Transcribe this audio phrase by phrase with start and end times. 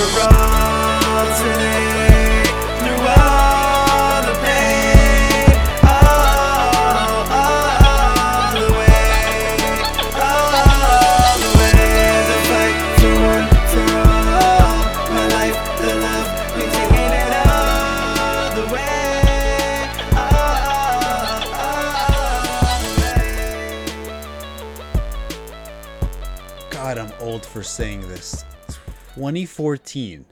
[0.00, 0.08] Through
[3.06, 5.50] all the pain,
[5.84, 9.56] all, all the way,
[10.16, 12.24] all the way.
[12.30, 13.32] The fight for.
[15.12, 23.84] My life, the love, we taking it all the way, all, all the way.
[26.70, 28.46] God, I'm old for saying this.
[29.14, 30.24] 2014,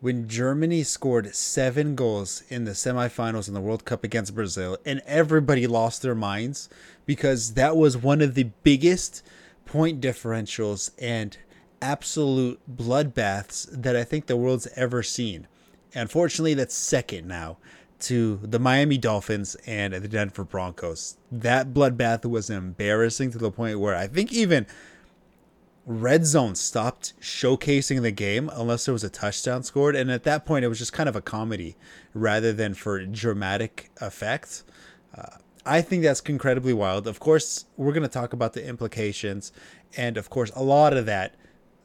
[0.00, 5.00] when Germany scored seven goals in the semifinals in the World Cup against Brazil, and
[5.06, 6.68] everybody lost their minds
[7.06, 9.22] because that was one of the biggest
[9.64, 11.38] point differentials and
[11.80, 15.48] absolute bloodbaths that I think the world's ever seen.
[15.94, 17.56] Unfortunately, that's second now
[18.00, 21.16] to the Miami Dolphins and the Denver Broncos.
[21.32, 24.66] That bloodbath was embarrassing to the point where I think even
[25.88, 29.96] Red Zone stopped showcasing the game unless there was a touchdown scored.
[29.96, 31.76] And at that point, it was just kind of a comedy
[32.12, 34.64] rather than for dramatic effect.
[35.16, 37.06] Uh, I think that's incredibly wild.
[37.06, 39.50] Of course, we're going to talk about the implications.
[39.96, 41.36] And of course, a lot of that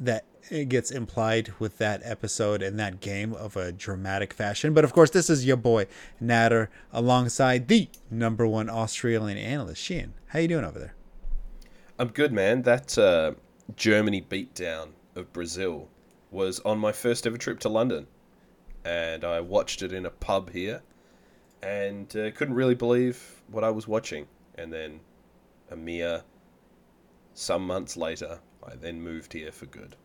[0.02, 0.26] that
[0.68, 4.74] gets implied with that episode and that game of a dramatic fashion.
[4.74, 5.88] But of course, this is your boy
[6.22, 10.10] Nader alongside the number one Australian analyst, Sheahan.
[10.28, 10.96] How you doing over there?
[11.98, 12.64] I'm good, man.
[12.64, 13.36] That uh,
[13.76, 15.90] Germany beatdown of Brazil
[16.32, 18.08] was on my first ever trip to London,
[18.84, 20.82] and I watched it in a pub here,
[21.62, 24.28] and uh, couldn't really believe what I was watching.
[24.56, 25.00] And then,
[25.72, 26.24] a mere
[27.34, 29.96] some months later, I then moved here for good.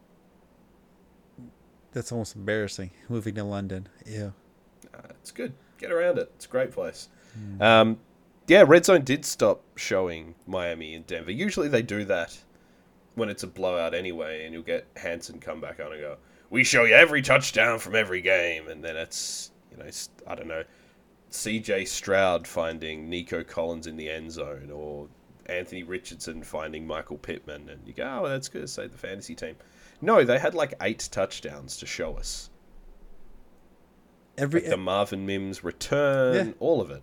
[1.92, 2.91] That's almost embarrassing.
[3.09, 3.89] Moving to London.
[4.06, 4.31] yeah.
[4.95, 5.53] Uh, it's good.
[5.79, 6.31] Get around it.
[6.36, 7.09] It's a great place.
[7.61, 7.98] Um,
[8.47, 11.30] yeah, Red Zone did stop showing Miami and Denver.
[11.30, 12.39] Usually they do that
[13.18, 16.17] when it's a blowout anyway, and you'll get Hanson come back on and go,
[16.51, 19.90] "We show you every touchdown from every game," and then it's you know
[20.27, 20.64] I don't know,
[21.30, 21.84] C.J.
[21.84, 25.08] Stroud finding Nico Collins in the end zone, or
[25.46, 29.35] Anthony Richardson finding Michael Pittman, and you go, "Oh, that's good." To save the fantasy
[29.35, 29.56] team.
[30.00, 32.50] No, they had like eight touchdowns to show us.
[34.36, 36.52] Every The Marvin Mims return, Yeah.
[36.61, 37.02] all of it.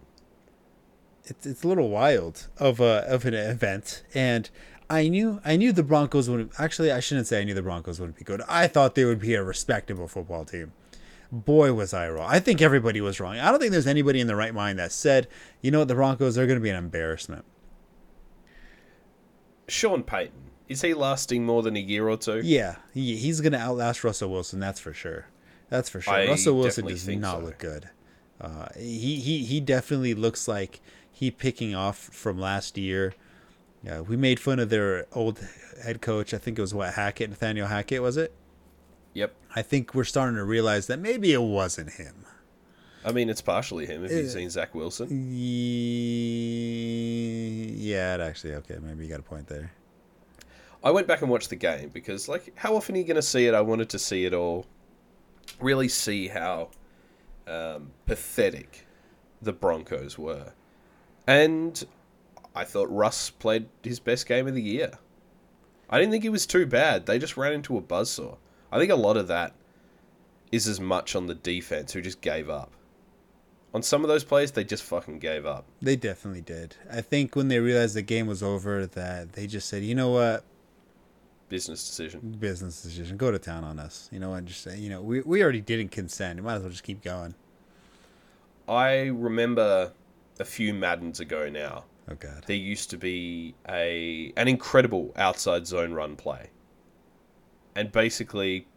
[1.25, 4.49] it's it's a little wild of a of an event, and
[4.89, 7.99] I knew I knew the Broncos would actually I shouldn't say I knew the Broncos
[7.99, 8.41] wouldn't be good.
[8.47, 10.73] I thought they would be a respectable football team.
[11.31, 12.29] Boy, was I wrong.
[12.29, 13.39] I think everybody was wrong.
[13.39, 15.27] I don't think there's anybody in the right mind that said,
[15.61, 17.43] you know what, the Broncos are going to be an embarrassment.
[19.67, 22.41] Sean Payton, is he lasting more than a year or two?
[22.43, 24.59] Yeah, he, he's going to outlast Russell Wilson.
[24.59, 25.25] That's for sure.
[25.69, 26.13] That's for sure.
[26.13, 27.45] I Russell Wilson does not so.
[27.45, 27.89] look good.
[28.39, 30.81] Uh, he he he definitely looks like
[31.11, 33.13] he picking off from last year.
[33.85, 35.39] Yeah, we made fun of their old
[35.83, 36.33] head coach.
[36.33, 38.33] I think it was what Hackett, Nathaniel Hackett, was it?
[39.13, 39.33] Yep.
[39.55, 42.25] I think we're starting to realize that maybe it wasn't him.
[43.05, 45.07] I mean, it's partially him if you've seen Zach Wilson.
[46.35, 48.77] Ye- Yeah, it actually okay.
[48.81, 49.71] Maybe you got a point there.
[50.83, 53.21] I went back and watched the game because, like, how often are you going to
[53.21, 53.53] see it?
[53.53, 54.65] I wanted to see it all.
[55.59, 56.69] Really see how
[57.47, 58.85] um, pathetic
[59.41, 60.53] the Broncos were.
[61.27, 61.83] And
[62.55, 64.91] I thought Russ played his best game of the year.
[65.89, 67.05] I didn't think he was too bad.
[67.05, 68.37] They just ran into a buzzsaw.
[68.71, 69.53] I think a lot of that
[70.51, 72.71] is as much on the defense who just gave up.
[73.73, 75.65] On some of those plays, they just fucking gave up.
[75.81, 76.77] They definitely did.
[76.91, 80.11] I think when they realized the game was over, that they just said, you know
[80.11, 80.45] what,
[81.49, 82.37] Business decision.
[82.39, 84.09] business decision, go to town on us.
[84.11, 86.37] You know what, just say, you know, we we already didn't consent.
[86.37, 87.35] You might as well just keep going.
[88.67, 89.91] I remember
[90.39, 91.83] a few Maddens ago now.
[92.09, 92.43] Oh God.
[92.45, 96.49] there used to be a an incredible outside zone run play.
[97.75, 98.67] And basically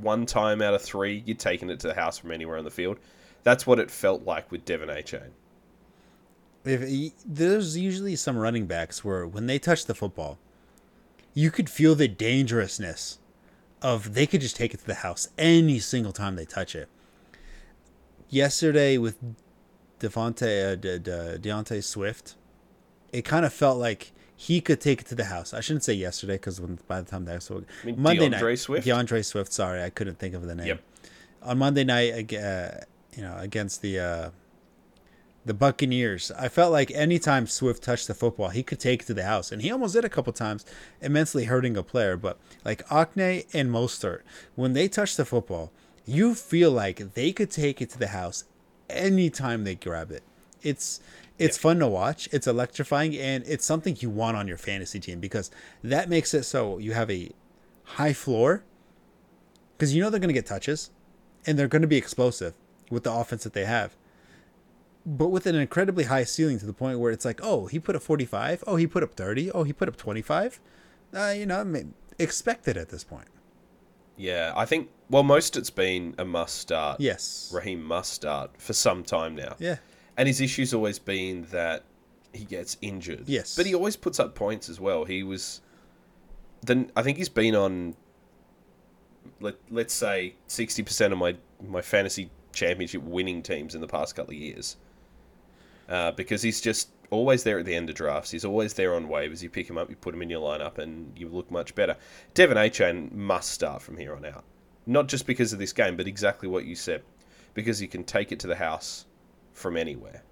[0.00, 2.70] one time out of three, you're taking it to the house from anywhere on the
[2.70, 2.98] field.
[3.44, 5.30] That's what it felt like with Devon Achane.
[6.64, 10.38] if he, there's usually some running backs where when they touch the football,
[11.34, 13.18] you could feel the dangerousness
[13.82, 16.88] of they could just take it to the house any single time they touch it.
[18.30, 19.18] Yesterday with
[20.00, 22.34] Devontae uh, De, De, Deontay Swift,
[23.12, 25.54] it kind of felt like he could take it to the house.
[25.54, 28.58] I shouldn't say yesterday because by the time that episode, I mean, Monday DeAndre night,
[28.58, 28.86] Swift?
[28.86, 29.52] DeAndre Swift.
[29.52, 30.66] Sorry, I couldn't think of the name.
[30.66, 30.82] Yep.
[31.42, 32.70] On Monday night, uh,
[33.16, 34.30] you know, against the uh,
[35.44, 39.14] the Buccaneers, I felt like anytime Swift touched the football, he could take it to
[39.14, 40.64] the house, and he almost did a couple times,
[41.00, 42.16] immensely hurting a player.
[42.16, 44.22] But like Achane and Mostert,
[44.54, 45.70] when they touch the football,
[46.06, 48.44] you feel like they could take it to the house
[48.88, 50.22] anytime they grab it.
[50.62, 51.00] It's
[51.38, 52.28] it's fun to watch.
[52.32, 55.50] It's electrifying, and it's something you want on your fantasy team because
[55.82, 57.30] that makes it so you have a
[57.84, 58.64] high floor
[59.76, 60.90] because you know they're going to get touches
[61.46, 62.54] and they're going to be explosive
[62.90, 63.96] with the offense that they have.
[65.06, 67.94] But with an incredibly high ceiling to the point where it's like, oh, he put
[67.94, 68.64] up 45.
[68.66, 69.50] Oh, he put up 30.
[69.50, 70.60] Oh, he put up 25.
[71.14, 73.28] Uh, you know, I mean, expected at this point.
[74.16, 74.88] Yeah, I think.
[75.10, 77.00] Well, most it's been a must start.
[77.00, 77.50] Yes.
[77.54, 79.56] Raheem must start for some time now.
[79.58, 79.76] Yeah.
[80.16, 81.84] And his issue's always been that
[82.32, 83.24] he gets injured.
[83.26, 83.54] Yes.
[83.56, 85.04] But he always puts up points as well.
[85.04, 85.60] He was.
[86.62, 87.96] Then I think he's been on.
[89.40, 91.36] Let Let's say sixty percent of my
[91.66, 94.76] my fantasy championship winning teams in the past couple of years.
[95.88, 98.30] Uh, because he's just always there at the end of drafts.
[98.30, 99.42] He's always there on waivers.
[99.42, 101.96] You pick him up, you put him in your lineup, and you look much better.
[102.32, 104.44] Devon Achane must start from here on out.
[104.86, 107.02] Not just because of this game, but exactly what you said.
[107.54, 109.06] Because you can take it to the house
[109.52, 110.22] from anywhere.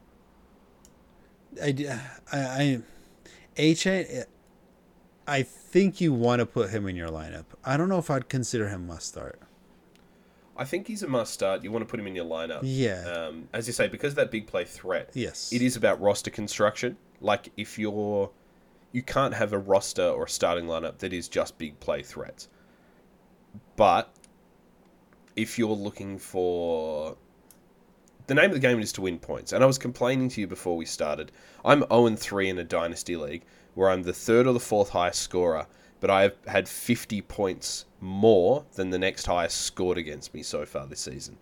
[1.62, 1.98] I, d- I,
[2.32, 2.80] I,
[3.56, 7.44] H, I think you want to put him in your lineup.
[7.64, 9.40] I don't know if I'd consider him must start.
[10.56, 11.64] I think he's a must start.
[11.64, 12.60] You want to put him in your lineup.
[12.62, 13.04] Yeah.
[13.08, 15.10] Um, as you say, because of that big play threat.
[15.14, 15.52] Yes.
[15.52, 16.96] It is about roster construction.
[17.20, 18.30] Like if you're,
[18.92, 22.48] you can't have a roster or a starting lineup that is just big play threats.
[23.76, 24.12] But
[25.36, 27.16] if you're looking for,
[28.26, 29.52] the name of the game is to win points.
[29.52, 31.32] And I was complaining to you before we started.
[31.64, 33.42] I'm 0 3 in a dynasty league
[33.74, 35.66] where I'm the third or the fourth highest scorer,
[36.00, 40.86] but I've had 50 points more than the next highest scored against me so far
[40.86, 41.38] this season.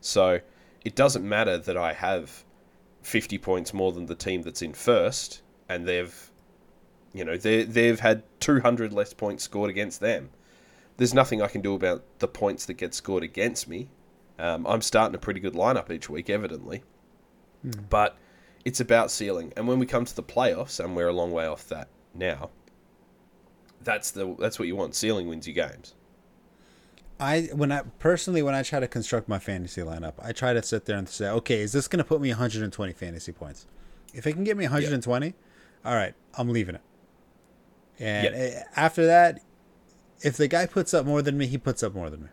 [0.00, 0.40] So
[0.84, 2.44] it doesn't matter that I have
[3.02, 6.30] 50 points more than the team that's in first, and they've,
[7.12, 10.30] you know, they they've had 200 less points scored against them.
[10.96, 13.88] There's nothing I can do about the points that get scored against me.
[14.38, 16.82] Um, I'm starting a pretty good lineup each week, evidently,
[17.90, 18.16] but
[18.64, 19.52] it's about ceiling.
[19.56, 22.50] And when we come to the playoffs, and we're a long way off that now,
[23.82, 24.94] that's the that's what you want.
[24.94, 25.94] Ceiling wins you games.
[27.20, 30.62] I when I personally when I try to construct my fantasy lineup, I try to
[30.62, 33.66] sit there and say, okay, is this going to put me 120 fantasy points?
[34.12, 35.34] If it can get me 120,
[35.84, 36.80] all right, I'm leaving it.
[38.00, 39.40] And eh, after that,
[40.24, 42.28] if the guy puts up more than me, he puts up more than me.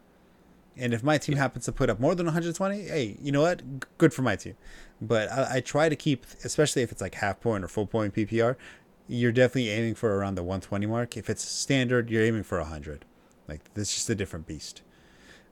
[0.77, 3.97] And if my team happens to put up more than 120, hey, you know what?
[3.97, 4.55] Good for my team.
[5.01, 8.15] But I, I try to keep, especially if it's like half point or full point
[8.15, 8.55] PPR,
[9.07, 11.17] you're definitely aiming for around the 120 mark.
[11.17, 13.03] If it's standard, you're aiming for 100.
[13.49, 14.81] Like, that's just a different beast.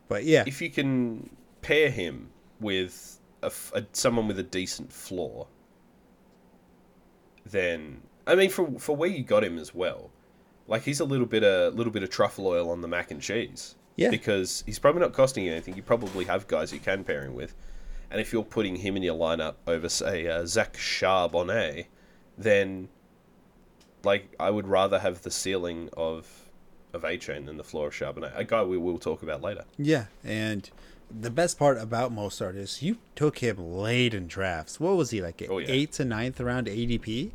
[0.07, 1.29] But yeah, if you can
[1.61, 2.29] pair him
[2.61, 5.47] with a, a- someone with a decent floor,
[7.45, 10.11] then I mean, for for where you got him as well,
[10.69, 13.21] like he's a little bit a little bit of truffle oil on the mac and
[13.21, 13.75] cheese.
[13.95, 14.09] Yeah.
[14.11, 15.75] Because he's probably not costing you anything.
[15.75, 17.53] You probably have guys you can pair him with,
[18.09, 21.87] and if you're putting him in your lineup over say uh, Zach Charbonnet,
[22.37, 22.87] then
[24.03, 26.49] like I would rather have the ceiling of
[26.93, 29.65] of Achane than the floor of Charbonnet, a guy we will talk about later.
[29.77, 30.69] Yeah, and
[31.11, 34.79] the best part about Mostert is you took him late in drafts.
[34.79, 35.45] What was he like?
[35.49, 35.67] Oh, yeah.
[35.69, 37.31] Eighth to ninth round ADP,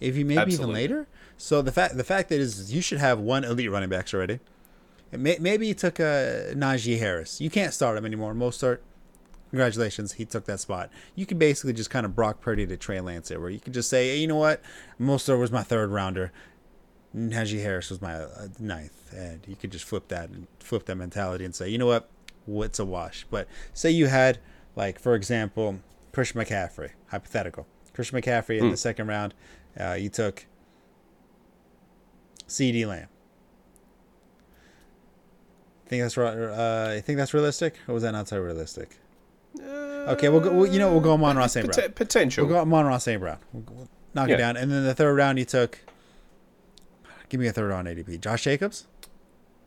[0.00, 1.06] if you maybe even later.
[1.36, 4.40] So the fact the fact that is you should have one elite running backs already.
[5.12, 7.40] May, maybe you took uh, Najee Harris.
[7.40, 8.34] You can't start him anymore.
[8.34, 8.78] Mostert,
[9.50, 10.90] congratulations, he took that spot.
[11.14, 13.74] You could basically just kind of Brock Purdy to Trey Lance there, where you could
[13.74, 14.60] just say, hey, you know what,
[15.00, 16.32] Mostert was my third rounder.
[17.16, 20.96] Najee Harris was my uh, ninth, and you could just flip that and flip that
[20.96, 22.10] mentality and say, you know what,
[22.46, 23.24] what's a wash?
[23.30, 24.40] But say you had,
[24.74, 25.78] like, for example,
[26.10, 27.68] Christian McCaffrey, hypothetical.
[27.92, 29.34] Christian McCaffrey in the second round,
[29.78, 30.46] uh, you took
[32.46, 32.86] C.D.
[32.86, 33.08] Lamb.
[35.86, 36.36] Think that's right?
[36.36, 38.98] Uh, I think that's realistic, or was that not so realistic?
[39.60, 40.52] Okay, we'll go.
[40.52, 41.70] We'll, you know, we'll go Amon-Ra St.
[41.70, 41.92] Brown.
[41.92, 42.44] Potential.
[42.46, 43.20] We'll go Amon-Ra St.
[43.20, 43.38] Brown.
[43.52, 44.34] We'll, we'll knock Yeah.
[44.34, 45.78] it down, and then the third round you took.
[47.28, 48.20] Give me a third round ADP.
[48.20, 48.86] Josh Jacobs,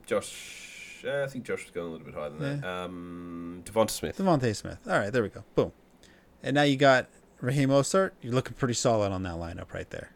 [0.05, 2.67] Josh, uh, I think Josh was going a little bit higher than that.
[2.67, 4.17] Um, Devonta Smith.
[4.17, 4.77] Devontae Smith.
[4.87, 5.43] All right, there we go.
[5.55, 5.71] Boom.
[6.43, 7.07] And now you got
[7.41, 8.11] Raheem Mostert.
[8.21, 10.11] You're looking pretty solid on that lineup right there.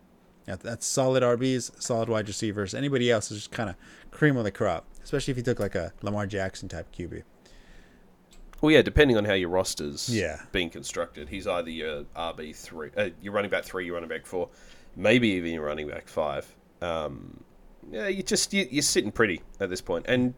[0.47, 2.73] Yeah, that's solid RBs, solid wide receivers.
[2.73, 3.75] Anybody else is just kind of
[4.09, 7.23] cream of the crop, especially if you took like a Lamar Jackson type QB.
[8.59, 10.41] Well, yeah, depending on how your roster's Yeah.
[10.51, 14.25] being constructed, he's either your RB three, uh, your running back three, your running back
[14.25, 14.49] four,
[14.95, 16.53] maybe even your running back five.
[16.81, 17.43] Um,
[17.91, 20.33] yeah, you just you, you're sitting pretty at this point, and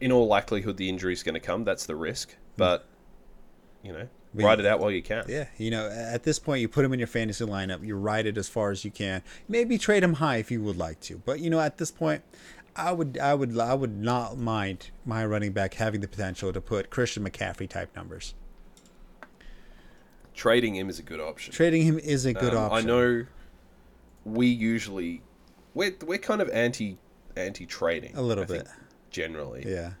[0.00, 1.64] in all likelihood, the injury's going to come.
[1.64, 2.86] That's the risk, but
[3.82, 5.24] you know, We- ride it out while you can.
[5.28, 7.86] Yeah, you know, at this point, you put him in your fantasy lineup.
[7.86, 9.22] You ride it as far as you can.
[9.48, 12.22] Maybe trade him high if you would like to, but you know, at this point,
[12.76, 16.60] I would, I would, I would not mind my running back having the potential to
[16.60, 18.34] put Christian McCaffrey type numbers.
[20.34, 21.52] Trading him is a good option.
[21.52, 22.90] Trading him is a good Um, option.
[22.90, 23.26] I know
[24.24, 25.22] we usually
[25.74, 26.98] we're we're kind of anti
[27.36, 28.64] anti trading a little I think.
[28.64, 28.72] bit.
[29.10, 29.64] generally.
[29.64, 29.92] Yeah.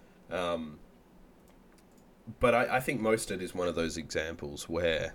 [2.40, 5.14] But I, I think Mostert is one of those examples where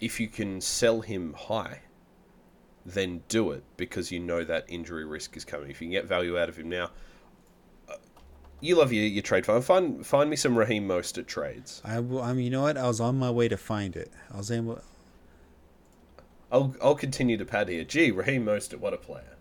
[0.00, 1.80] if you can sell him high,
[2.84, 5.70] then do it because you know that injury risk is coming.
[5.70, 6.90] If you can get value out of him now,
[7.88, 7.94] uh,
[8.60, 9.64] you love your, your trade fund.
[9.64, 11.80] Find find me some Raheem Mostert trades.
[11.84, 12.76] I, will- I mean, you know what?
[12.76, 14.10] I was on my way to find it.
[14.32, 14.80] I was able.
[16.52, 17.84] I'll I'll continue to pad here.
[17.84, 19.36] Gee, Raheem Mostert, what a player.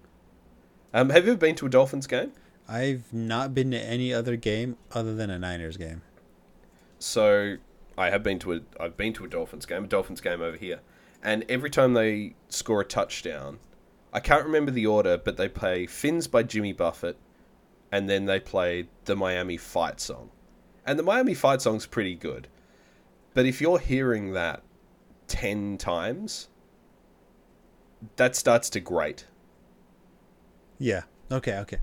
[0.93, 2.31] Um, have you ever been to a Dolphins game?
[2.67, 6.01] I've not been to any other game other than a Niners game.
[7.00, 7.58] So
[7.98, 10.58] I have been to a I've been to a Dolphins game, a Dolphins game over
[10.58, 10.82] here,
[11.24, 13.60] and every time they score a touchdown,
[14.13, 17.18] I can't remember the order, but they play Fins by Jimmy Buffett,
[17.91, 20.29] and then they play the Miami Fight song,
[20.86, 22.48] and the Miami Fight song's pretty good,
[23.34, 24.62] but if you're hearing that
[25.27, 26.50] ten times,
[28.18, 29.25] that starts to grate.
[30.77, 31.03] Yeah.
[31.32, 31.58] Okay.
[31.60, 31.79] Okay.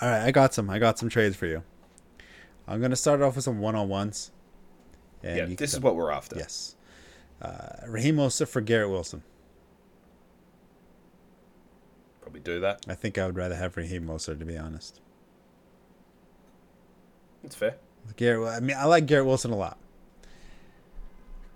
[0.00, 0.22] All right.
[0.22, 0.68] I got some.
[0.70, 1.62] I got some trades for you.
[2.66, 4.32] I'm gonna start off with some one on ones.
[5.22, 6.36] Yeah, this is what we're after.
[6.36, 6.76] Yes.
[7.40, 9.22] Uh, Raheem Mostert for Garrett Wilson.
[12.20, 12.84] Probably do that.
[12.88, 15.00] I think I would rather have Raheem Mostert to be honest.
[17.42, 17.76] It's fair.
[18.16, 18.48] Garrett.
[18.48, 19.78] I mean, I like Garrett Wilson a lot.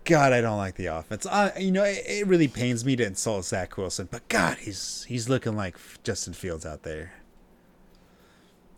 [0.04, 1.26] God, I don't like the offense.
[1.26, 5.04] I, you know, it, it really pains me to insult Zach Wilson, but God, he's
[5.08, 7.14] he's looking like Justin Fields out there.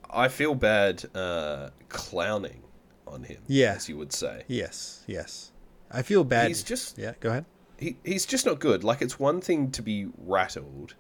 [0.09, 2.63] I feel bad uh, clowning
[3.07, 3.43] on him.
[3.47, 3.75] Yeah.
[3.75, 4.45] as you would say.
[4.49, 5.53] Yes, yes.
[5.91, 6.49] I feel bad.
[6.49, 7.13] He's just yeah.
[7.21, 7.45] Go ahead.
[7.79, 8.83] he, he's just not good.
[8.85, 10.95] Like it's one thing to be rattled,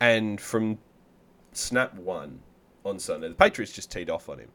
[0.00, 0.78] and from
[1.52, 2.40] snap one
[2.84, 4.48] on Sunday, the Patriots just teed off on him.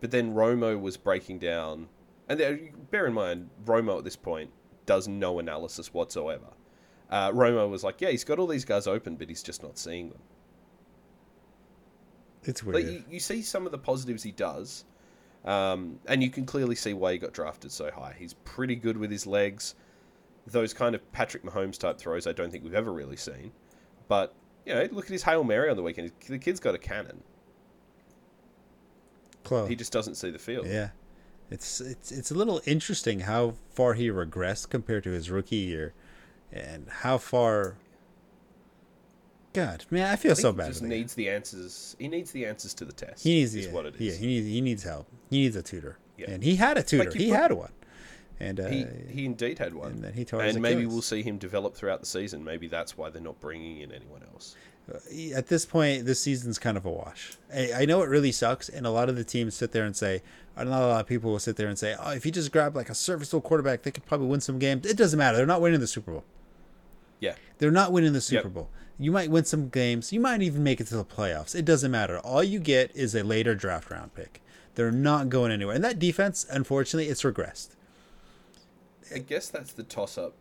[0.00, 1.88] But then Romo was breaking down,
[2.28, 2.38] and
[2.90, 4.50] bear in mind, Romo at this point
[4.86, 6.46] does no analysis whatsoever.
[7.10, 9.76] Uh, Romo was like, "Yeah, he's got all these guys open, but he's just not
[9.76, 10.20] seeing them."
[12.44, 12.74] It's weird.
[12.76, 14.84] Like you, you see some of the positives he does,
[15.44, 18.14] um, and you can clearly see why he got drafted so high.
[18.18, 19.74] He's pretty good with his legs.
[20.46, 23.52] Those kind of Patrick Mahomes type throws, I don't think we've ever really seen.
[24.08, 24.34] But
[24.66, 26.12] you know, look at his hail mary on the weekend.
[26.26, 27.22] The kid's got a cannon.
[29.44, 29.68] Close.
[29.68, 30.66] He just doesn't see the field.
[30.66, 30.90] Yeah.
[31.50, 35.94] It's it's it's a little interesting how far he regressed compared to his rookie year,
[36.52, 37.76] and how far.
[39.52, 40.66] God, man, I feel I so he bad.
[40.68, 41.96] just for needs the answers.
[41.98, 43.24] He needs the answers to the test.
[43.24, 45.08] He needs is yeah, what it Yeah, he needs he needs help.
[45.28, 45.98] He needs a tutor.
[46.16, 46.30] Yeah.
[46.30, 47.10] And he had a tutor.
[47.10, 47.72] you he put- had one.
[48.42, 49.92] And uh, he, he indeed had one.
[49.92, 52.42] and then he tore and maybe we'll see him develop throughout the season.
[52.42, 54.56] Maybe that's why they're not bringing in anyone else.
[55.34, 57.32] at this point, this season's kind of a wash.
[57.54, 59.94] I, I know it really sucks, and a lot of the teams sit there and
[59.94, 60.22] say,
[60.56, 62.74] not a lot of people will sit there and say, oh, if you just grab
[62.74, 64.86] like a serviceable quarterback, they could probably win some games.
[64.86, 65.36] It doesn't matter.
[65.36, 66.24] They're not winning the Super Bowl.
[67.20, 67.34] Yeah.
[67.58, 68.54] They're not winning the Super Yep.
[68.54, 68.70] Bowl.
[69.00, 70.12] You might win some games.
[70.12, 71.54] You might even make it to the playoffs.
[71.54, 72.18] It doesn't matter.
[72.18, 74.42] All you get is a later draft round pick.
[74.74, 75.74] They're not going anywhere.
[75.74, 77.70] And that defense, unfortunately, it's regressed.
[79.14, 80.34] I guess that's the toss up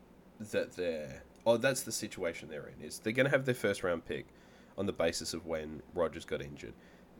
[0.51, 3.83] that they're oh that's the situation they're in is they're going to have their first
[3.83, 4.27] round pick
[4.77, 6.73] on the basis of when Rodgers got injured.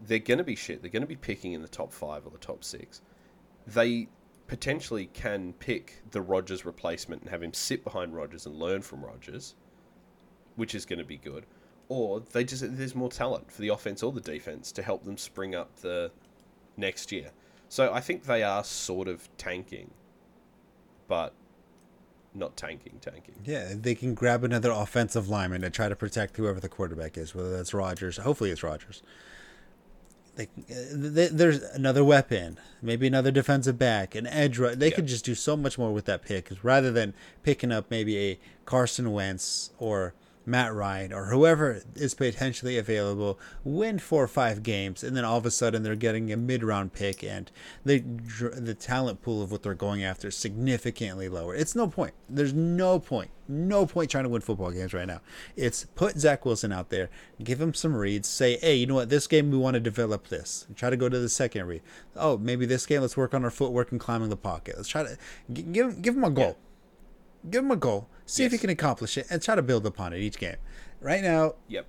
[0.06, 0.82] They're going to be shit.
[0.82, 3.02] They're going to be picking in the top 5 or the top 6.
[3.66, 4.10] They
[4.48, 9.06] potentially can pick the Rodgers replacement and have him sit behind Rodgers and learn from
[9.06, 9.56] Rodgers,
[10.60, 11.46] which is going to be good.
[11.88, 15.18] Or they just there's more talent for the offense or the defense to help them
[15.18, 16.12] spring up the
[16.78, 17.32] next year.
[17.70, 19.92] So I think they are sort of tanking
[21.08, 21.34] but
[22.36, 23.34] not tanking, tanking.
[23.44, 27.34] Yeah, they can grab another offensive lineman and try to protect whoever the quarterback is,
[27.34, 28.18] whether that's Rodgers.
[28.18, 29.02] Hopefully, it's Rodgers.
[30.38, 34.58] Uh, they, th there's another weapon, maybe another defensive back, an edge.
[34.60, 34.96] They Yeah.
[34.96, 38.40] could just do so much more with that pick, rather than picking up maybe a
[38.66, 40.14] Carson Wentz or
[40.50, 45.38] Matt Ryan or whoever is potentially available, win four or five games, and then all
[45.38, 47.52] of a sudden they're getting a mid-round pick, and
[47.86, 51.56] the the talent pool of what they're going after is significantly lower.
[51.56, 52.14] It's no point.
[52.28, 53.32] There's no point.
[53.48, 55.22] No point trying to win football games right now.
[55.56, 57.10] It's put Zach Wilson out there,
[57.44, 60.28] give him some reads, say, hey, you know what, this game we want to develop
[60.28, 60.68] this.
[60.76, 61.82] Try to go to the second read.
[62.16, 64.76] Oh, maybe this game let's work on our footwork and climbing the pocket.
[64.78, 65.18] Let's try to
[65.52, 66.58] give give him a goal.
[67.50, 68.08] Give him a goal.
[68.26, 70.58] See if he can accomplish it, and try to build upon it each game.
[71.02, 71.86] Right now, Yep.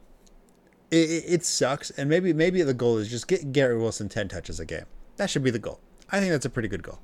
[0.91, 4.29] it, it, it sucks, and maybe maybe the goal is just get Gary Wilson ten
[4.29, 4.87] touches a game.
[5.17, 5.81] That should be the goal.
[6.11, 6.99] I think that's a pretty good goal.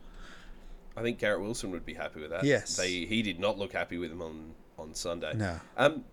[0.96, 2.44] I think Garrett Wilson would be happy with that.
[2.44, 2.76] Yes.
[2.76, 5.34] They he did not look happy with him on on Sunday.
[5.34, 5.60] No.
[5.76, 6.04] Um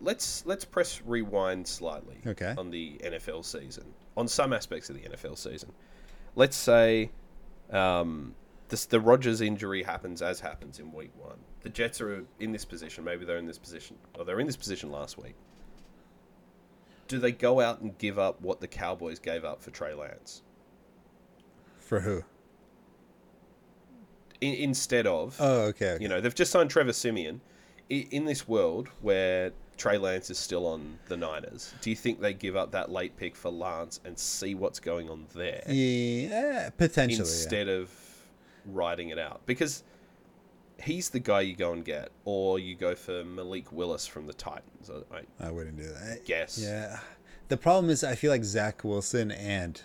[0.00, 2.54] let's let's press rewind slightly Okay.
[2.58, 3.84] on the NFL season.
[4.16, 5.72] On some aspects of the NFL season.
[6.34, 7.10] Let's say
[7.70, 8.34] um
[8.68, 11.36] this, the Rodgers injury happens as happens in week 1.
[11.62, 14.56] The Jets are in this position, maybe they're in this position or they're in this
[14.56, 15.34] position last week.
[17.08, 20.42] Do they go out and give up what the Cowboys gave up for Trey Lance?
[21.78, 22.24] For who?
[24.42, 25.92] in, instead of Oh, okay.
[25.92, 26.02] okay.
[26.02, 27.40] you know they've just signed Trevor Siemian.
[27.90, 32.20] I, in this world where Trey Lance is still on the Niners, do you think
[32.20, 36.70] they give up that late pick for Lance and see what's going on there yeah,
[36.76, 37.16] potentially.
[37.16, 37.20] yeah.
[37.22, 37.90] instead of
[38.66, 39.40] writing it out?
[39.46, 39.84] Because
[40.82, 44.32] he's the guy you go and get, or you go for Malik Willis from the
[44.34, 44.90] Titans.
[44.90, 46.24] I, I I wouldn't do that.
[46.24, 46.58] guess.
[46.58, 46.98] Yeah.
[47.48, 49.80] The problem is, I feel like Zach Wilson and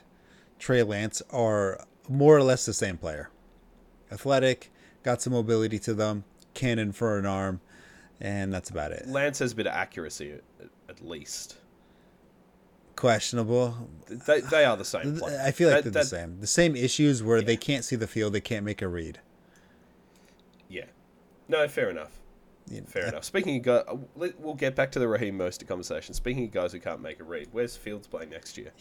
[0.59, 3.29] Trey Lance are more or less the same player.
[4.11, 4.71] Athletic,
[5.03, 6.23] got some mobility to them,
[6.53, 7.59] cannon for an arm,
[8.21, 9.07] and that's about it.
[9.07, 10.39] Lance has a bit of accuracy
[10.89, 11.57] at, least.
[12.95, 13.89] Questionable.
[14.07, 15.17] They, they are the same.
[15.17, 15.39] Player.
[15.45, 16.39] I feel like That- they're the same.
[16.39, 19.19] The same issues where they can't see the field, they can't make a read.
[20.69, 20.85] Yeah.
[21.47, 22.19] No, fair enough.
[22.69, 23.23] You know, Fair that- enough.
[23.23, 23.85] Speaking of guys,
[24.37, 26.13] we'll get back to the Raheem Mostert conversation.
[26.13, 28.71] Speaking of guys who can't make a read, where's Fields playing next year?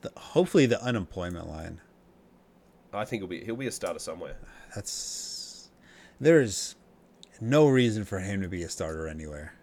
[0.00, 1.80] the- hopefully, the unemployment line.
[2.92, 4.36] I think he'll be he'll be a starter somewhere.
[4.74, 5.70] That's
[6.20, 6.74] there's
[7.40, 9.54] no reason for him to be a starter anywhere.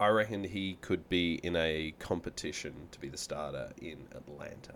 [0.00, 4.74] I reckon he could be in a competition to be the starter in Atlanta.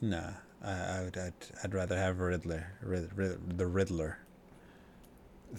[0.00, 0.30] Nah,
[0.62, 1.16] I, I would.
[1.16, 4.18] I'd, I'd rather have Riddler, Rid, Rid, the Riddler,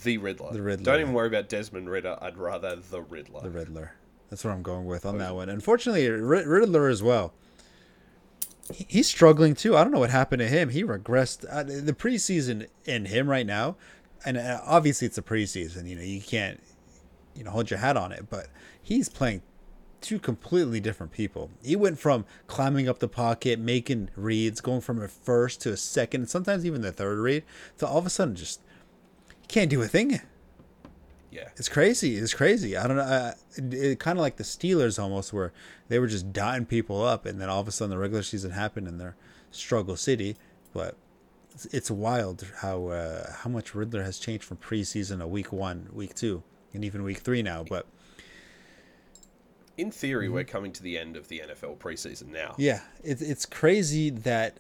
[0.04, 0.54] The Riddler.
[0.54, 0.86] The Riddler.
[0.86, 2.18] Don't even worry about Desmond Ridder.
[2.22, 3.42] I'd rather the Riddler.
[3.42, 3.94] the Riddler.
[4.30, 5.50] That's what I'm going with on that one.
[5.50, 7.34] Unfortunately, Riddler as well.
[8.72, 9.76] He's struggling too.
[9.76, 10.70] I don't know what happened to him.
[10.70, 11.44] He regressed.
[11.50, 13.76] Uh, the preseason in him right now,
[14.24, 15.88] and uh, obviously it's a preseason.
[15.88, 16.62] You know, you can't,
[17.36, 18.30] you know, hold your hat on it.
[18.30, 18.48] But
[18.80, 19.42] he's playing
[20.02, 21.50] two completely different people.
[21.64, 25.78] He went from climbing up the pocket, making reads, going from a first to a
[25.78, 27.44] second, sometimes even the third read,
[27.78, 28.62] to all of a sudden just
[29.42, 30.22] he can't do a thing.
[31.32, 31.50] yeah.
[31.58, 32.16] It's crazy.
[32.16, 32.76] It's crazy.
[32.76, 33.04] I don't know.
[33.04, 35.52] Uh, it, it kind of like the Steelers almost, where
[35.88, 38.52] they were just dotting people up, and then all of a sudden the regular season
[38.52, 39.16] happened in their
[39.52, 40.38] struggle city.
[40.74, 40.96] But
[41.52, 45.90] it's, it's wild how uh, how much Riddler has changed from preseason to week one,
[45.92, 46.44] week two,
[46.74, 47.64] and even week three now.
[47.64, 47.86] But
[49.80, 52.50] In theory, we're coming to the end of the NFL preseason now.
[52.50, 52.62] Mm-hmm.
[52.62, 54.58] yeah, it's it's crazy that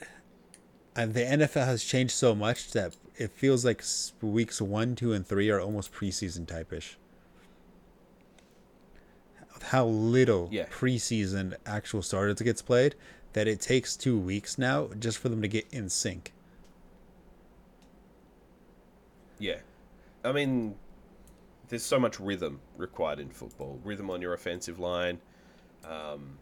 [0.95, 3.83] uh, the NFL has changed so much that it feels like
[4.21, 6.97] weeks one, two, and three are almost preseason type ish.
[9.61, 10.67] How little Yeah.
[10.67, 12.95] preseason actual starters gets played
[13.33, 16.31] that it takes two weeks now just for them to get in sync.
[19.37, 19.57] Yeah.
[20.23, 20.75] I mean,
[21.69, 23.79] there's so much rhythm required in football.
[23.83, 25.19] Rhythm on your offensive line.
[25.87, 26.37] Um,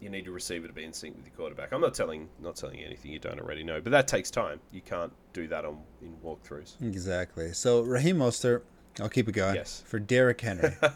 [0.00, 1.72] you need a receiver to be in sync with your quarterback.
[1.72, 4.60] I'm not telling not telling you anything you don't already know, but that takes time.
[4.70, 6.80] You can't do that on in walkthroughs.
[6.80, 7.52] Exactly.
[7.52, 8.62] So Raheem Mostert,
[9.00, 9.56] I'll keep it going.
[9.56, 9.82] Yes.
[9.86, 10.76] For Derrick Henry.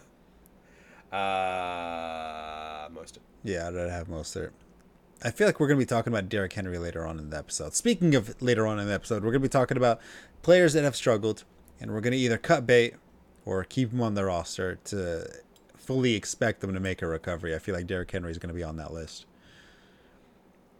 [1.13, 4.51] Uh, most of Yeah, I'd rather have Mostert.
[5.23, 7.37] I feel like we're going to be talking about Derrick Henry later on in the
[7.37, 7.75] episode.
[7.75, 10.01] Speaking of later on in the episode, we're going to be talking about
[10.41, 11.45] players that have struggled,
[11.79, 12.95] and we're going to either cut bait
[13.45, 15.27] or keep them on the roster to
[15.77, 17.55] fully expect them to make a recovery.
[17.55, 19.27] I feel like Derrick Henry is going to be on that list.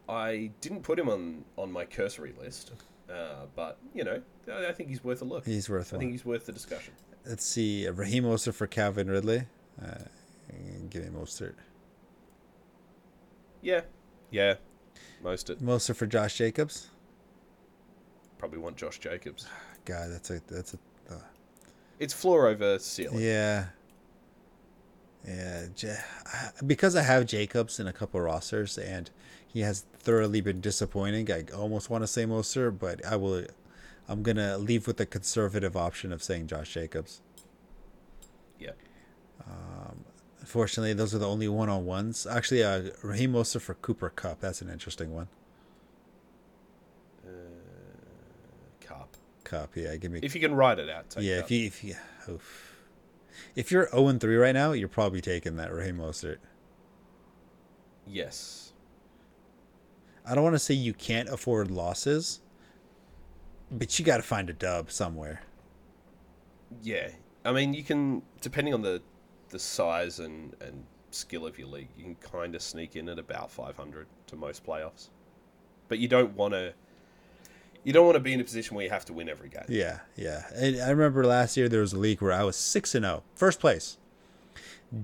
[0.09, 2.73] I didn't put him on on my cursory list,
[3.11, 4.21] uh, but you know,
[4.53, 5.47] I, I think he's worth a look.
[5.47, 6.01] He's worth I one.
[6.01, 6.93] think he's worth the discussion.
[7.25, 7.89] Let's see.
[7.89, 9.45] Raheem Mostert for Calvin Ridley.
[9.81, 9.95] Uh,
[10.91, 11.55] give me Mostert.
[13.63, 13.83] Yeah,
[14.31, 14.55] yeah,
[15.23, 16.91] most it Mostert for Josh Jacobs.
[18.39, 19.47] probably want Josh Jacobs.
[19.85, 20.79] God, that's a that's a
[22.03, 23.21] It's floor over ceiling.
[23.21, 23.67] Yeah.
[25.25, 25.67] Yeah,
[26.67, 29.09] because I have Jacobs in a couple rosters and
[29.47, 31.31] he has thoroughly been disappointing.
[31.31, 33.45] I almost want to say Moser, but I will.
[34.09, 37.21] I'm gonna leave with the conservative option of saying Josh Jacobs.
[38.59, 38.73] Yeah.
[40.41, 42.27] Unfortunately, those are the only one-on-ones.
[42.27, 44.41] Actually, uh, Raheem Moser for Cooper Kupp.
[44.41, 45.29] That's an interesting one.
[49.53, 49.77] Kupp.
[49.77, 49.95] Yeah.
[49.97, 50.21] Give me.
[50.23, 51.95] If you can write it out, take yeah, if you if you.
[52.29, 52.69] Oof.
[53.55, 56.39] If you're 0 and 3 right now, you're probably taking that Raheem Mostert.
[58.07, 58.73] Yes.
[60.25, 62.41] I don't want to say you can't afford losses,
[63.71, 65.43] but you got to find a dub somewhere.
[66.83, 67.09] Yeah.
[67.45, 69.03] I mean, you can depending on the
[69.51, 73.19] the size and and skill of your league, you can kind of sneak in at
[73.19, 75.11] about 500 to most playoffs.
[75.89, 76.73] But you don't want to
[77.85, 79.65] you don't want to be in a position where you have to win every game.
[79.69, 80.45] Yeah, yeah.
[80.55, 83.23] And I remember last year there was a league where I was 6 and 0,
[83.35, 83.99] first place.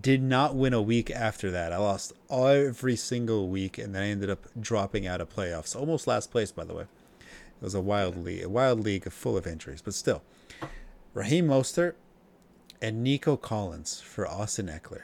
[0.00, 1.72] Did not win a week after that.
[1.72, 5.74] I lost every single week and then I ended up dropping out of playoffs.
[5.74, 6.82] Almost last place by the way.
[6.82, 10.22] It was a wild league, a wild league full of injuries, but still.
[11.14, 11.94] Raheem Mostert
[12.80, 15.02] and Nico Collins for Austin Ekeler.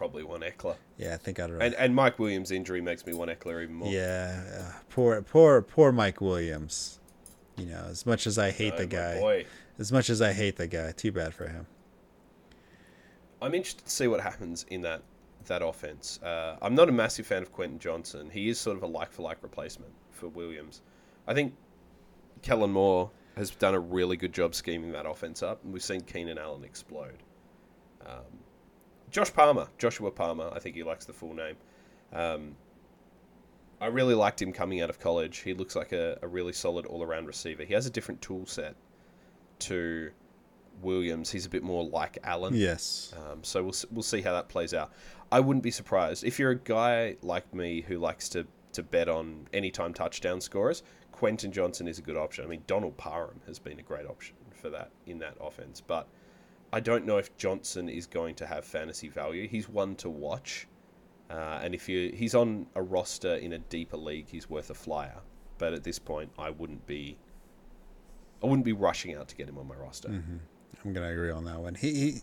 [0.00, 0.76] Probably want Ekeler.
[0.96, 1.62] Yeah, I think I'd rather.
[1.62, 3.92] And and Mike Williams' injury makes me want Ekeler even more.
[3.92, 7.00] Yeah, uh, poor, poor, poor Mike Williams.
[7.58, 9.44] You know, as much as I hate Oh, the guy,
[9.78, 11.66] as much as I hate the guy, too bad for him.
[13.42, 15.02] I'm interested to see what happens in that
[15.48, 16.18] that offense.
[16.22, 18.30] Uh, I'm not a massive fan of Quentin Johnston.
[18.30, 20.80] He is sort of a like for like replacement for Williams.
[21.28, 21.52] I think
[22.40, 26.00] Kellen Moore has done a really good job scheming that offense up, and we've seen
[26.00, 27.18] Keenan Allen explode.
[28.06, 28.40] Um,
[29.10, 31.56] Josh Palmer, Joshua Palmer, I think he likes the full name.
[32.12, 32.56] Um,
[33.80, 35.38] I really liked him coming out of college.
[35.38, 37.64] He looks like a, a really solid all around receiver.
[37.64, 38.74] He has a different tool set
[39.60, 40.10] to
[40.82, 41.30] Williams.
[41.30, 42.54] He's a bit more like Allen.
[42.54, 43.14] Yes.
[43.16, 44.92] Um, so we'll we'll see how that plays out.
[45.32, 49.08] I wouldn't be surprised if you're a guy like me who likes to to bet
[49.08, 50.82] on anytime touchdown scorers.
[51.12, 52.44] Quentin Johnston is a good option.
[52.44, 56.06] I mean, Donald Parham has been a great option for that in that offense, but
[56.72, 59.48] I don't know if Johnston is going to have fantasy value.
[59.48, 60.68] He's one to watch,
[61.28, 64.74] uh, and if you he's on a roster in a deeper league, he's worth a
[64.74, 65.18] flyer.
[65.58, 67.18] But at this point, I wouldn't be.
[68.42, 70.08] I wouldn't be rushing out to get him on my roster.
[70.08, 71.74] I'm gonna agree on that one.
[71.74, 72.22] He, he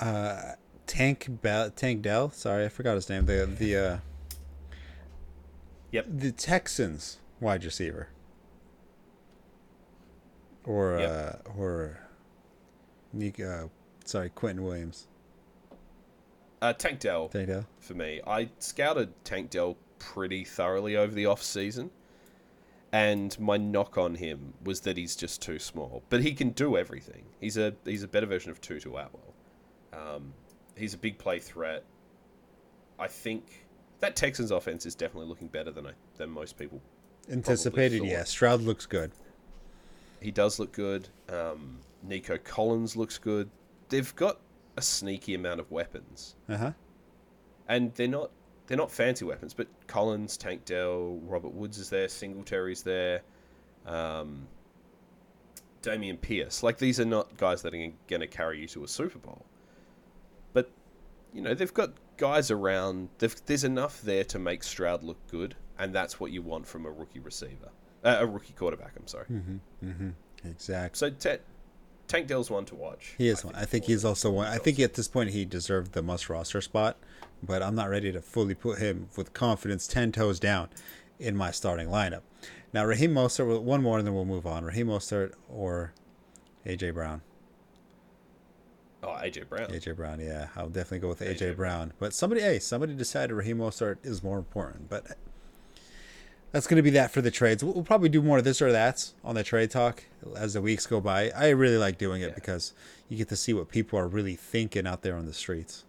[0.00, 0.52] uh,
[0.86, 2.30] Tank Bell, Tank Dell.
[2.30, 3.26] Sorry, I forgot his name.
[3.26, 3.98] The the uh,
[5.92, 6.06] Yep.
[6.08, 8.08] the Texans wide receiver,
[10.64, 11.10] or Yep.
[11.46, 12.00] uh, or
[13.16, 13.66] Nick, uh,
[14.04, 15.08] sorry, Quentin Williams.
[16.62, 17.28] Uh, Tank Dell.
[17.28, 17.66] Tank Dell.
[17.80, 18.20] for me.
[18.26, 21.90] I scouted Tank Dell pretty thoroughly over the off season,
[22.92, 26.02] and my knock on him was that he's just too small.
[26.08, 27.24] But he can do everything.
[27.40, 29.34] He's a he's a better version of Tutu Atwell.
[29.92, 30.32] Um,
[30.76, 31.84] he's a big play threat.
[32.98, 33.66] I think
[34.00, 36.80] that Texans offense is definitely looking better than I, than most people.
[37.30, 38.24] Anticipated, yeah.
[38.24, 39.10] Stroud looks good.
[40.20, 41.08] He does look good.
[41.28, 43.50] Um, Nico Collins looks good.
[43.88, 44.40] They've got
[44.76, 46.36] a sneaky amount of weapons.
[46.48, 46.72] Uh huh.
[47.68, 48.30] and they're not
[48.66, 53.22] they're not fancy weapons, but Collins, Tank Dell, Robert Woods is there, Singletary's there,
[53.86, 54.48] um,
[55.82, 56.62] Dameon Pierce.
[56.62, 59.44] Like these are not guys that are going to carry you to a Super Bowl,
[60.52, 60.70] but
[61.32, 63.08] you know they've got guys around.
[63.18, 66.86] They've, there's enough there to make Stroud look good, and that's what you want from
[66.86, 67.70] a rookie receiver,
[68.04, 68.92] uh, a rookie quarterback.
[68.98, 69.26] I'm sorry.
[69.30, 69.60] Mhm.
[69.84, 70.10] Mm-hmm.
[70.44, 70.98] Exactly.
[70.98, 71.40] So Ted,
[72.08, 73.14] Tank Dell's one to watch.
[73.18, 73.54] He is one.
[73.54, 74.46] I think he's also one.
[74.46, 76.96] I think at this point he deserved the must roster spot,
[77.42, 80.68] but I'm not ready to fully put him with confidence ten toes down
[81.18, 82.22] in my starting lineup.
[82.72, 84.64] Now Raheem Mostert, one more and then we'll move on.
[84.64, 85.92] Raheem Mostert or
[86.64, 87.22] AJ Brown.
[89.02, 89.68] Oh, AJ Brown.
[89.68, 91.54] AJ Brown, yeah, I'll definitely go with AJ, A.J.
[91.54, 91.92] Brown.
[91.98, 94.88] But somebody, hey, somebody decided Raheem Mostert is more important.
[94.88, 95.16] But
[96.56, 97.62] that's going to be that for the trades.
[97.62, 100.62] We'll, we'll probably do more of this or that on the trade talk as the
[100.62, 101.28] weeks go by.
[101.30, 102.34] I really like doing it Yeah.
[102.34, 102.72] because
[103.10, 105.84] you get to see what people are really thinking out there on the streets.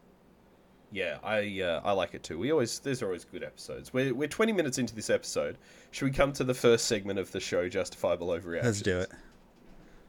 [0.91, 2.38] Yeah, I uh, I like it too.
[2.38, 3.93] We always there's always good episodes.
[3.93, 5.58] We're we're 20 minutes into this episode.
[5.91, 8.63] Should we come to the first segment of the show, justifiable overreaction?
[8.65, 9.10] Let's do it.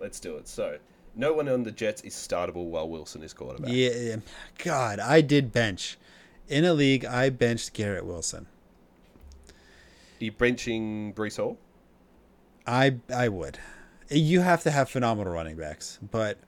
[0.01, 0.47] Let's do it.
[0.49, 0.79] So,
[1.17, 3.71] no one on the Jets is startable while Wilson is quarterback.
[3.73, 4.17] Yeah,
[4.63, 5.99] God, I did bench
[6.49, 7.05] in a league.
[7.05, 8.47] I benched Garrett Wilson.
[10.21, 11.59] Are you benching Breece Hall?
[12.67, 13.59] I I would.
[14.11, 16.39] You have to have phenomenal running backs, but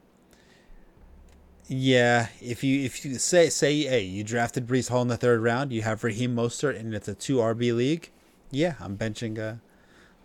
[1.67, 5.43] yeah, if you if you say say hey you drafted Breece Hall in the third
[5.43, 8.11] round, you have Raheem Mostert and it's a two RB league.
[8.51, 9.39] Yeah, I'm benching.
[9.39, 9.57] Uh,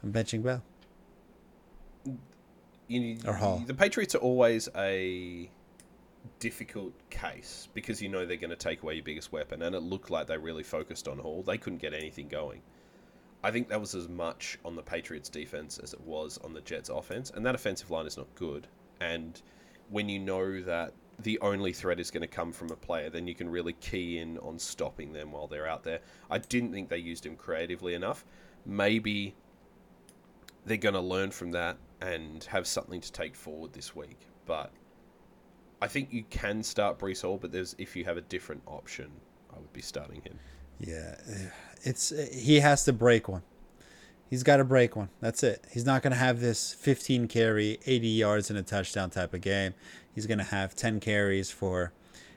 [0.04, 0.64] I'm benching Bell.
[2.88, 3.64] You, Or Hall.
[3.66, 5.50] The Patriots are always a
[6.40, 9.82] difficult case because you know they're going to take away your biggest weapon, and it
[9.82, 11.44] looked like they really focused on Hall.
[11.44, 12.62] They couldn't get anything going.
[13.46, 16.62] I think that was as much on the Patriots defense as it was on the
[16.62, 18.66] Jets offense, and that offensive line is not good.
[19.02, 19.40] And
[19.92, 23.28] when you know that the only threat is going to come from a player, then
[23.28, 26.00] you can really key in on stopping them while they're out there.
[26.28, 28.26] I didn't think they used him creatively enough.
[28.66, 29.36] Maybe
[30.66, 34.22] they're going to learn from that and have something to take forward this week.
[34.48, 34.72] But
[35.84, 39.12] I think you can start Breece Hall, but there's if you have a different option,
[39.56, 40.40] I would be starting him.
[40.80, 41.50] Yeah, eh,
[41.86, 43.44] it's he has to break one.
[44.30, 45.10] He's got to break one.
[45.22, 45.64] That's it.
[45.72, 49.42] He's not going to have this 15 carry, 80 yards and a touchdown type of
[49.42, 49.76] game.
[50.14, 51.94] He's going to have 10 carries for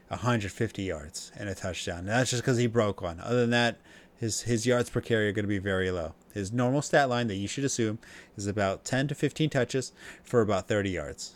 [0.08, 2.00] 150 yards and a touchdown.
[2.00, 3.20] And that's just because he broke one.
[3.20, 3.78] Other than that,
[4.18, 6.14] his his yards per carry are going to be very low.
[6.34, 7.98] His normal stat line that you should assume
[8.36, 11.34] is about 10 to 15 touches for about 30 yards.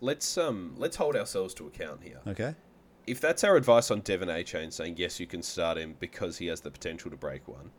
[0.00, 2.20] Let's um let's hold ourselves to account here.
[2.26, 2.54] Okay.
[3.06, 6.46] If that's our advice on Devon Achane saying yes, you can start him because he
[6.46, 7.70] has the potential to break one,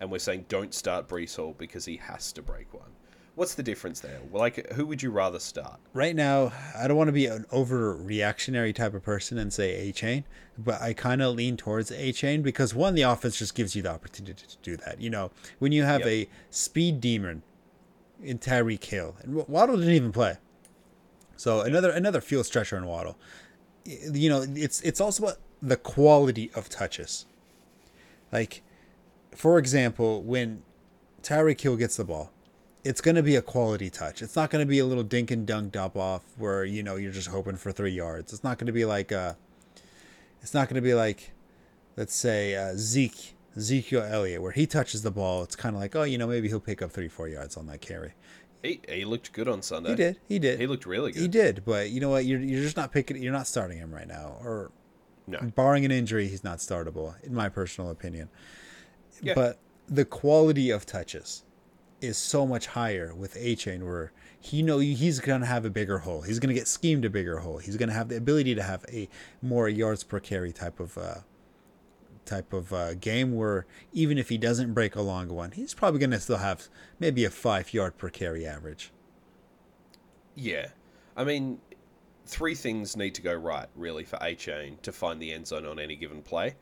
[0.00, 2.90] and we're saying don't start Breece Hall because he has to break one,
[3.36, 4.20] What's the difference there?
[4.30, 5.80] Well, like, who would you rather start?
[5.92, 10.22] right now, I don't want to be an overreactionary type of person and say Achane,
[10.56, 13.90] but I kind of lean towards Achane because one, the offense just gives you the
[13.90, 15.00] opportunity to do that.
[15.00, 16.08] You know, when you have Yep.
[16.08, 17.42] a speed demon
[18.22, 20.36] in Tyreek Hill, and Waddle didn't even play,
[21.36, 23.18] so another another field stretcher in Waddle.
[23.84, 27.26] You know, it's it's also about the quality of touches.
[28.32, 28.62] Like,
[29.34, 30.62] for example, when
[31.22, 32.32] Tyreek Hill gets the ball,
[32.84, 34.22] it's going to be a quality touch.
[34.22, 36.96] It's not going to be a little dink and dunk dump off where you know
[36.96, 38.32] you're just hoping for three yards.
[38.32, 39.34] It's not going to be like uh,
[40.42, 41.32] it's not going to be like,
[41.96, 45.42] let's say uh, Zeke Ezekiel Elliott where he touches the ball.
[45.42, 47.66] It's kind of like oh you know maybe he'll pick up three four yards on
[47.66, 48.12] that carry.
[48.64, 49.90] He, he looked good on Sunday.
[49.90, 50.16] He did.
[50.26, 50.58] He did.
[50.58, 51.20] He looked really good.
[51.20, 51.64] He did.
[51.66, 52.24] But you know what?
[52.24, 53.22] You're you're just not picking.
[53.22, 54.38] You're not starting him right now.
[54.42, 54.72] Or
[55.26, 55.38] No.
[55.54, 58.30] barring an injury, he's not startable in my personal opinion.
[59.22, 59.34] Yeah.
[59.34, 61.44] But the quality of touches
[62.00, 66.22] is so much higher with Achane, where he know he's gonna have a bigger hole.
[66.22, 67.58] He's gonna get schemed a bigger hole.
[67.58, 69.10] He's gonna have the ability to have a
[69.42, 71.14] more yards per carry type of uh,
[72.26, 76.00] type of uh, game, where even if he doesn't break a long one, he's probably
[76.00, 78.92] gonna still have maybe a five yard per carry average.
[80.34, 80.68] Yeah.
[81.16, 81.60] I mean,
[82.26, 85.78] three things need to go right, really, for Achane to find the end zone on
[85.78, 86.56] any given play.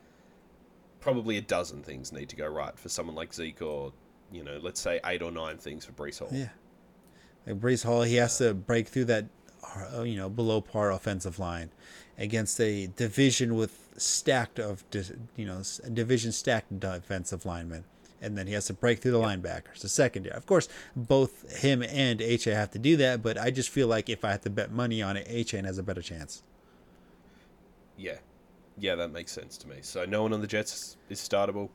[0.99, 3.91] Probably a dozen things need to go right for someone like Zeke, or,
[4.31, 6.29] you know, let's say eight or nine things for Breece Hall.
[6.31, 6.49] Yeah.
[7.47, 9.25] Like Breece Hall, he has to break through that,
[9.97, 11.71] uh, you know, below par offensive line
[12.17, 14.83] against a division with stacked of,
[15.35, 15.61] you know,
[15.93, 17.85] division stacked defensive linemen.
[18.21, 20.33] And then he has to break through the linebackers, the secondary.
[20.33, 24.09] Of course, both him and HA have to do that, but I just feel like
[24.09, 26.41] if I have to bet money on it, HA has a better chance.
[27.97, 28.19] Yeah.
[28.77, 29.77] Yeah, that makes sense to me.
[29.81, 31.69] So no one on the Jets is startable.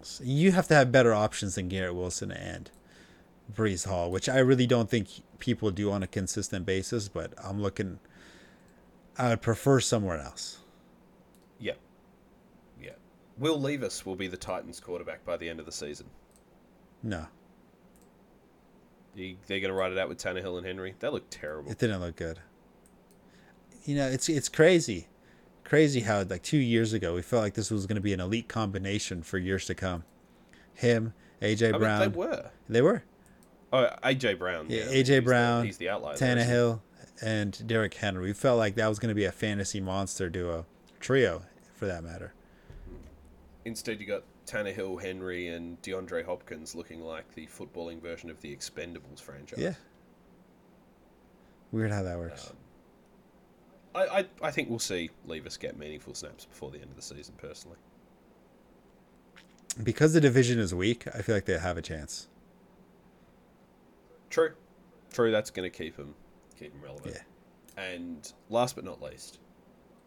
[0.00, 2.70] So you have to have better options than Garrett Wilson and
[3.52, 7.60] Breece Hall, which I really don't think people do on a consistent basis, but I'm
[7.60, 7.98] looking,
[9.18, 10.58] I would prefer somewhere else.
[11.58, 11.74] Yeah.
[12.82, 12.90] Yeah.
[13.38, 16.06] Will Levis will be the Titans quarterback by the end of the season.
[17.02, 17.26] No,
[19.14, 20.94] He, they're going to ride it out with Tannehill and Henry.
[20.98, 21.70] They look terrible.
[21.70, 22.40] it didn't look good.
[23.84, 25.08] You know, it's it's crazy,
[25.62, 28.20] crazy how like two years ago we felt like this was going to be an
[28.20, 30.04] elite combination for years to come.
[30.72, 32.50] Him, AJ I mean, Brown, they were.
[32.70, 33.02] they were
[33.70, 34.66] Oh, AJ Brown.
[34.70, 36.16] Yeah, AJ the- Brown, he's the outlier.
[36.16, 36.80] Tannehill,
[37.22, 38.24] and Derrick Henry.
[38.24, 40.66] We felt like that was going to be a fantasy monster duo,
[41.00, 41.42] trio,
[41.74, 42.32] for that matter.
[43.64, 48.54] Instead, you got Tannehill, Henry, and DeAndre Hopkins looking like the footballing version of the
[48.54, 49.58] Expendables franchise.
[49.58, 49.74] Yeah.
[51.72, 52.50] Weird how that works.
[52.50, 52.56] Um,
[53.94, 57.02] I, I, I think we'll see Levis get meaningful snaps before the end of the
[57.02, 57.78] season, personally.
[59.82, 62.28] because the division is weak, I feel like they have a chance.
[64.30, 64.52] True.
[65.12, 66.14] True, that's going to keep him,
[66.58, 67.16] keep them relevant.
[67.16, 67.82] Yeah.
[67.82, 69.38] And last but not least,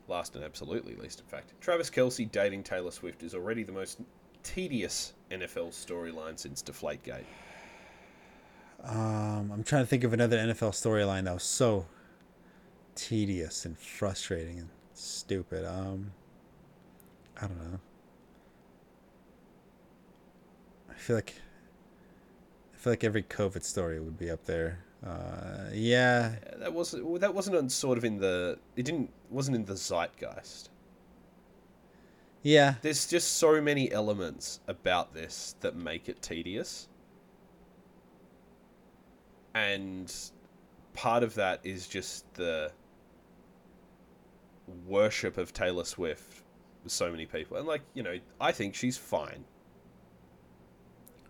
[0.08, 4.00] last and absolutely least, in fact, Travis Kelce dating Taylor Swift is already the most
[4.44, 7.26] tedious NFL storyline since Deflategate.
[8.84, 11.86] Um, I'm trying to think of another NFL storyline that was so
[12.96, 15.66] tedious and frustrating and stupid.
[15.66, 16.12] Um,
[17.42, 17.80] I don't know.
[20.90, 21.36] I feel like
[22.74, 24.80] I feel like every COVID story would be up there.
[25.08, 29.66] Uh, yeah, That wasn't that wasn't on sort of in the it didn't wasn't in
[29.66, 30.70] the zeitgeist.
[32.44, 36.90] yeah, There's just so many elements about this that make it tedious.
[39.54, 40.14] And
[40.94, 42.72] part of that is just the
[44.86, 46.44] worship of Taylor Swift
[46.84, 47.58] with so many people.
[47.58, 49.46] And like, you know, I think she's fine.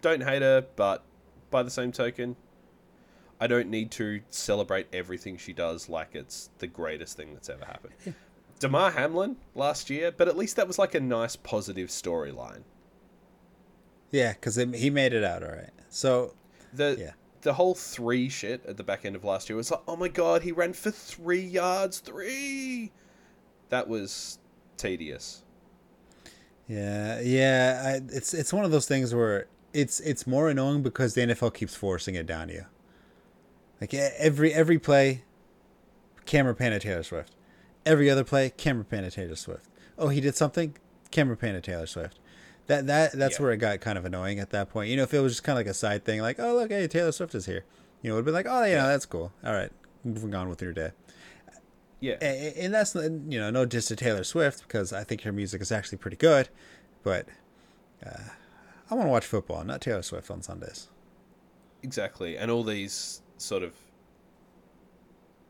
[0.02, 1.04] Don't hate her, but
[1.52, 2.36] by the same token,
[3.40, 7.66] I don't need to celebrate everything she does like it's the greatest thing that's ever
[7.66, 7.94] happened.
[8.60, 12.64] Damar Hamlin last year, but at least that was like a nice positive storyline.
[14.12, 15.70] yeah, because he made it out all right.
[15.90, 16.34] So
[16.74, 17.12] The Yeah.
[17.42, 20.08] the whole three shit at the back end of last year was like, oh my
[20.08, 22.92] god, he ran for three yards, three.
[23.70, 24.40] That was
[24.78, 25.44] tedious.
[26.68, 27.82] Yeah, yeah.
[27.86, 31.54] I, it's it's one of those things where it's it's more annoying because the NFL
[31.54, 32.66] keeps forcing it down you.
[33.82, 35.24] Like every every play,
[36.26, 37.34] camera pan at Taylor Swift.
[37.86, 39.66] Every other play, camera pan at Taylor Swift.
[39.98, 40.76] Oh, he did something,
[41.12, 42.20] camera pan at Taylor Swift.
[42.68, 43.44] That that that's Yeah.
[43.44, 44.90] where it got kind of annoying at that point.
[44.90, 46.70] You know, if it was just kind of like a side thing, like oh look,
[46.72, 47.64] hey Taylor Swift is here.
[48.02, 49.32] You know, it'd be like oh yeah, that's cool.
[49.44, 49.72] All right,
[50.04, 50.92] moving on with your day.
[52.00, 52.16] Yeah.
[52.22, 52.26] A-
[52.60, 55.62] a- and that's you know no diss to Taylor Swift because I think her music
[55.62, 56.50] is actually pretty good,
[57.04, 57.28] but
[58.06, 58.10] uh,
[58.92, 60.90] I want to watch football, not Taylor Swift on Sundays.
[61.84, 63.74] exactly, and all these sort of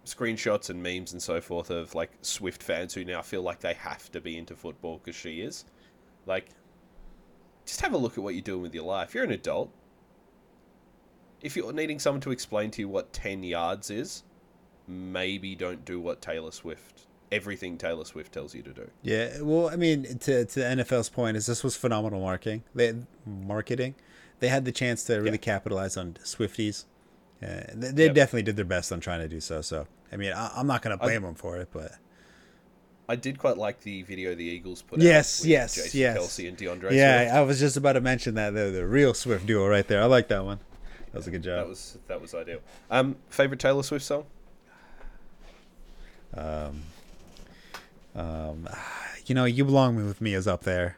[0.05, 3.73] screenshots and memes and so forth of like Swift fans who now feel like they
[3.73, 5.65] have to be into football because she is.
[6.25, 6.49] Like,
[7.65, 9.13] just have a look at what you're doing with your life.
[9.13, 9.69] You're an adult.
[11.41, 14.23] If you're needing someone to explain to you what 10 yards is,
[14.87, 18.89] maybe don't do what Taylor Swift, everything Taylor Swift tells you to do.
[19.03, 22.63] Yeah, well, I mean, to to the NFL's point is this was phenomenal marketing.
[22.73, 22.93] They
[23.25, 23.95] marketing.
[24.39, 25.37] They had the chance to really Yeah.
[25.37, 26.85] capitalize on Swifties.
[27.41, 28.15] Uh, they they Yep.
[28.15, 29.61] definitely did their best on trying to do so.
[29.61, 31.91] So, I mean, I, I'm not going to blame them for it, but
[33.07, 36.17] I did quite like the video the Eagles put Yes, yes, Jason yes.
[36.17, 37.35] Kelce and D'Andre yeah, Swift.
[37.35, 40.01] I was just about to mention that the the real Swift duo right there.
[40.01, 40.59] I like that one.
[41.11, 41.59] That was a good job.
[41.59, 42.59] That was that was ideal.
[42.89, 44.25] Um, favorite Taylor Swift song?
[46.33, 46.83] Um,
[48.15, 48.67] um,
[49.25, 50.97] you know, you belong with me is up there.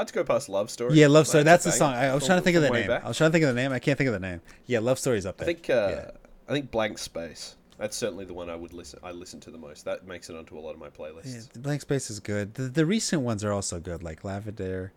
[0.00, 0.94] Hard to go past Love Story.
[0.94, 1.40] Yeah, love story.
[1.40, 1.92] Like, That's the song.
[1.92, 2.86] I, I was from- trying to think of the name.
[2.86, 3.04] back.
[3.04, 3.70] I was trying to think of the name.
[3.70, 4.40] I can't think of the name.
[4.64, 5.44] Yeah, love story's up there.
[5.44, 6.10] I think uh, Yeah.
[6.48, 7.56] I think Blank Space.
[7.76, 8.98] That's certainly the one I would listen.
[9.02, 9.84] I listen to the most.
[9.84, 11.50] That makes it onto a lot of my Yeah, playlists.
[11.50, 12.54] the blank space is good.
[12.54, 14.92] The, the recent ones are also good, like Lavender.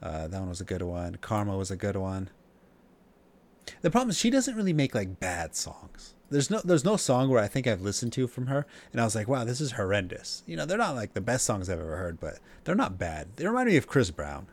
[0.00, 1.16] Uh, that one was a good one.
[1.20, 2.30] Karma was a good one.
[3.82, 6.13] The problem is she doesn't really make like bad songs.
[6.30, 9.04] There's no there's no song where I think I've listened to from her and I
[9.04, 10.42] was like, wow, this is horrendous.
[10.46, 13.28] You know, they're not like the best songs I've ever heard, but they're not bad.
[13.36, 14.46] They remind me of Chris Brown.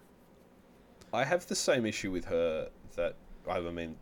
[1.14, 3.16] I have the same issue with her that
[3.50, 3.96] I mean,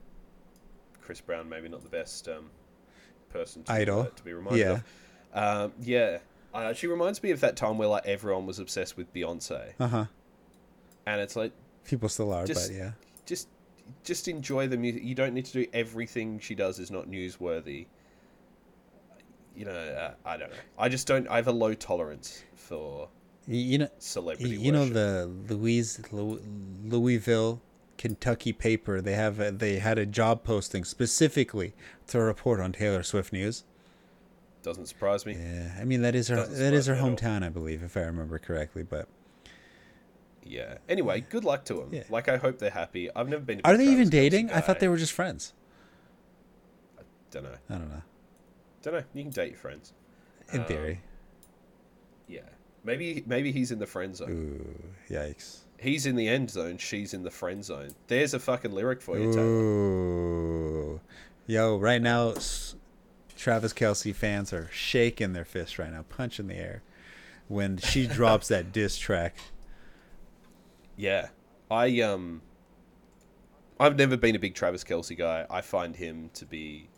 [1.02, 2.50] Chris Brown maybe not the best um,
[3.30, 4.02] person to, Idol.
[4.02, 4.80] uh, to be reminded Yeah.
[5.34, 5.66] of.
[5.66, 6.18] Um, yeah,
[6.54, 9.88] uh, she reminds me of that time where like everyone was obsessed with Beyonce, Uh
[9.88, 10.06] huh.
[11.06, 11.52] and it's like
[11.86, 12.92] People still are, Just- but yeah.
[13.26, 13.48] just
[14.04, 15.04] just enjoy the music.
[15.04, 17.88] You don't need to do everything she does is not newsworthy.
[19.56, 20.56] You know, uh, I don't know.
[20.78, 21.28] I just don't.
[21.28, 23.10] I have a low tolerance for
[23.48, 24.56] You, know, celebrity.
[24.58, 26.42] you know the Louise Lou-
[26.86, 27.62] Louisville,
[27.98, 29.02] Kentucky paper.
[29.02, 31.74] They have a, they had a job posting specifically
[32.08, 33.66] to report on Taylor Swift news.
[34.64, 35.34] doesn't surprise me.
[35.34, 37.50] Yeah, I mean that is her Doesn't that is her surprise me at hometown, I
[37.50, 38.84] believe, if I remember correctly.
[38.84, 39.10] But
[40.44, 40.78] Yeah.
[40.88, 41.90] Anyway, good luck to them.
[41.92, 42.04] Yeah.
[42.10, 43.10] Like I hope they're happy.
[43.16, 43.60] I've never been.
[43.60, 44.52] To are they even dating?
[44.52, 45.54] I thought they were just friends.
[46.98, 47.56] I don't know.
[47.70, 48.02] I don't know.
[48.82, 49.04] Don't know.
[49.14, 49.94] You can date your friends.
[50.54, 51.02] In Um, theory.
[52.28, 52.42] Yeah.
[52.84, 54.32] Maybe maybe he's in the friend zone.
[54.32, 55.60] Ooh, yikes.
[55.78, 56.78] He's in the end zone.
[56.78, 57.90] She's in the friend zone.
[58.08, 59.46] There's a fucking lyric for you, Taylor.
[59.46, 61.02] Ooh,
[61.46, 61.78] yo!
[61.78, 62.76] Right now, s-
[63.38, 66.82] Travis Kelce fans are shaking their fists right now, punching the air
[67.48, 69.36] when she drops that diss track.
[71.00, 71.30] Yeah.
[71.72, 72.42] I um.
[73.80, 75.46] I've never been a big Travis Kelce guy.
[75.50, 76.90] I find him to be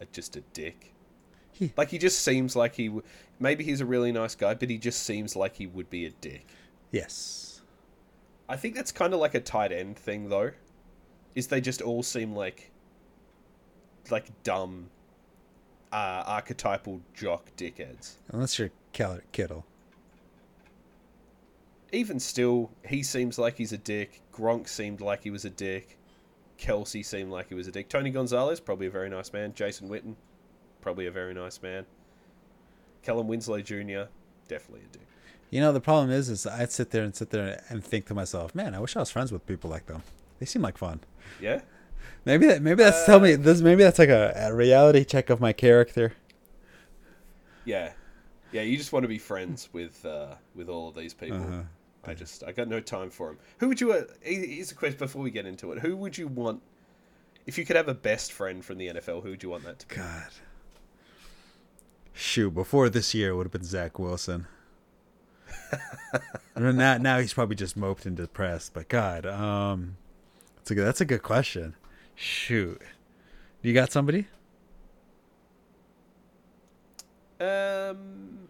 [0.00, 0.94] a, just a dick.
[1.50, 2.86] He- Like he just seems like he.
[2.86, 3.02] W-
[3.40, 6.10] maybe he's a really nice guy, but he just seems like he would be a
[6.10, 6.46] dick.
[6.92, 7.62] Yes.
[8.48, 10.52] I think that's kind of like a tight end thing, though.
[11.34, 12.70] Is they just all seem like,
[14.10, 14.90] like dumb,
[15.90, 18.16] uh, archetypal jock dickheads.
[18.30, 19.64] Unless you're Kittle.
[21.92, 24.22] Even still, he seems like he's a dick.
[24.32, 25.98] Gronk seemed like he was a dick.
[26.58, 27.88] Kelce seemed like he was a dick.
[27.88, 29.52] Tony Gonzalez, probably a very nice man.
[29.54, 30.14] Jason Witten,
[30.80, 31.84] probably a very nice man.
[33.02, 34.04] Kellen Winslow Jr.,
[34.48, 35.06] definitely a dick.
[35.50, 38.14] You know, the problem is, is I'd sit there and sit there and think to
[38.14, 40.02] myself, man, I wish I was friends with people like them.
[40.38, 41.00] They seem like fun.
[41.40, 41.60] Yeah?
[42.24, 43.60] Maybe that, maybe that's tell Uh, me this.
[43.60, 46.14] Maybe that's like a, a reality check of my character.
[47.64, 47.92] Yeah.
[48.52, 51.38] Yeah, you just want to be friends with uh, with all of these people.
[51.42, 51.62] Uh-huh.
[52.04, 53.38] I just I got no time for him.
[53.58, 53.92] Who would you?
[53.92, 55.78] Uh, he- here's a question before we get into it.
[55.80, 56.62] Who would you want
[57.46, 59.22] if you could have a best friend from the NFL?
[59.22, 59.96] Who would you want that to be?
[59.96, 60.30] God.
[62.14, 64.46] Shoot, before this year it would have been Zach Wilson.
[66.54, 68.74] And now, now he's probably just moped and depressed.
[68.74, 69.96] But God, um,
[70.56, 71.74] that's a good, that's a good question.
[72.14, 72.82] Shoot,
[73.62, 74.26] you got somebody?
[77.40, 78.41] Um,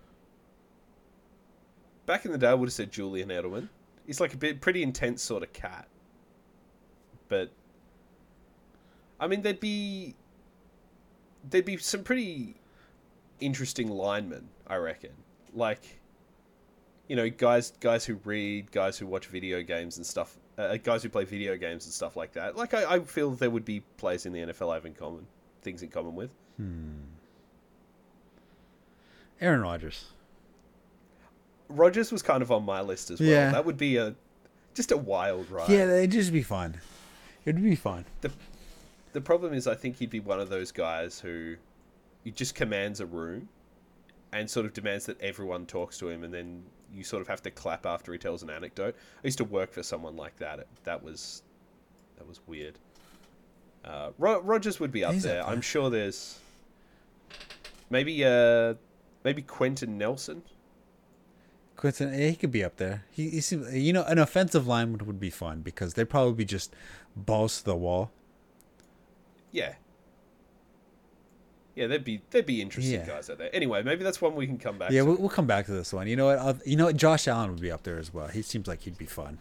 [2.07, 3.69] back in the day, I would have said Julian Edelman.
[4.07, 5.87] He's like a bit pretty intense sort of cat,
[7.29, 7.51] but
[9.21, 10.17] I mean, there'd be
[11.49, 12.57] there'd be some pretty
[13.41, 15.11] interesting linemen, I reckon.
[15.55, 16.01] Like,
[17.09, 21.03] you know, guys guys who read, guys who watch video games and stuff, uh, guys
[21.03, 22.57] who play video games and stuff like that.
[22.57, 25.27] Like, I, I feel there would be players in the NFL I have in common,
[25.63, 26.35] things in common with.
[26.57, 27.03] Hmm.
[29.41, 30.07] Aaron Rodgers.
[31.77, 33.29] Rodgers was kind of on my list as well.
[33.29, 33.51] Yeah.
[33.53, 34.15] That would be a
[34.75, 35.69] just a wild ride.
[35.69, 36.81] Yeah, it'd just be fine.
[37.45, 38.05] It'd be fine.
[38.21, 38.31] The
[39.13, 41.57] the problem is I think he'd be one of those guys who
[42.25, 43.49] he just commands a room
[44.33, 46.63] and sort of demands that everyone talks to him and then
[46.95, 48.95] you sort of have to clap after he tells an anecdote.
[49.23, 50.61] I used to work for someone like that.
[50.61, 51.43] It, that was
[52.17, 52.79] that was weird.
[53.85, 55.43] Uh, Ro- Rodgers would be up He's up there.
[55.43, 55.51] there.
[55.51, 56.39] I'm sure there's
[57.91, 58.75] maybe uh
[59.25, 60.43] maybe Quenton Nelson.
[61.85, 63.05] Yeah, he could be up there.
[63.11, 66.45] He, he seems, you know, an offensive lineman would be fun because they'd probably be
[66.45, 66.75] just
[67.17, 68.11] balls to the wall.
[69.51, 69.75] Yeah.
[71.75, 73.07] Yeah, they'd be they'd be interesting Yeah.
[73.07, 73.49] guys out there.
[73.55, 75.07] Anyway, maybe that's one we can come back Yeah, to.
[75.07, 76.07] we'll, we'll come back to this one.
[76.07, 76.39] You know what?
[76.39, 76.97] I'll, you know what?
[76.97, 78.29] Josh Allen would be up there as well.
[78.29, 79.39] He seems like he'd be fun.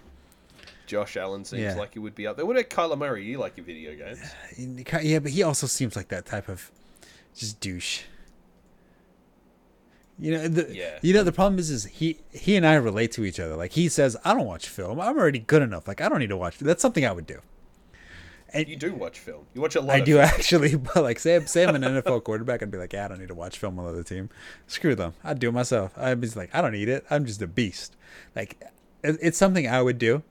[0.88, 1.76] Josh Allen seems Yeah.
[1.76, 2.46] like he would be up there.
[2.46, 3.26] What about Kyler Murray?
[3.26, 4.20] You like your video games?
[5.04, 6.72] Yeah, but he also seems like that type of
[7.36, 8.04] just douche.
[10.22, 11.00] You know, the, Yeah.
[11.02, 13.56] You know, the problem is, is he he and I relate to each other.
[13.56, 15.02] Like he says, "I don't watch film.
[15.02, 15.88] I'm already good enough.
[15.88, 17.40] Like I don't need to watch." That's something I would do.
[18.54, 19.46] And You do watch film.
[19.54, 20.26] You watch a lot I do film.
[20.26, 23.20] actually, but like say, say I'm an NFL quarterback, I'd be like, yeah, I don't
[23.20, 24.30] need to watch film on the other team.
[24.68, 25.14] Screw them.
[25.24, 25.94] I'd do it myself.
[25.98, 27.06] I'm just like, I don't need it.
[27.10, 27.96] I'm just a beast.
[28.36, 28.62] Like,
[29.06, 30.22] it- it's something I would do,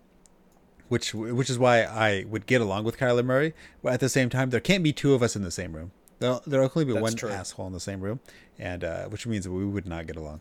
[0.88, 3.55] which which is why I would get along with Kyler Murray.
[3.82, 5.91] But at the same time, there can't be two of us in the same room.
[6.20, 7.30] There'll there'll only be That's one true.
[7.30, 8.20] asshole in the same room,
[8.58, 10.40] and uh, which means we would not get along.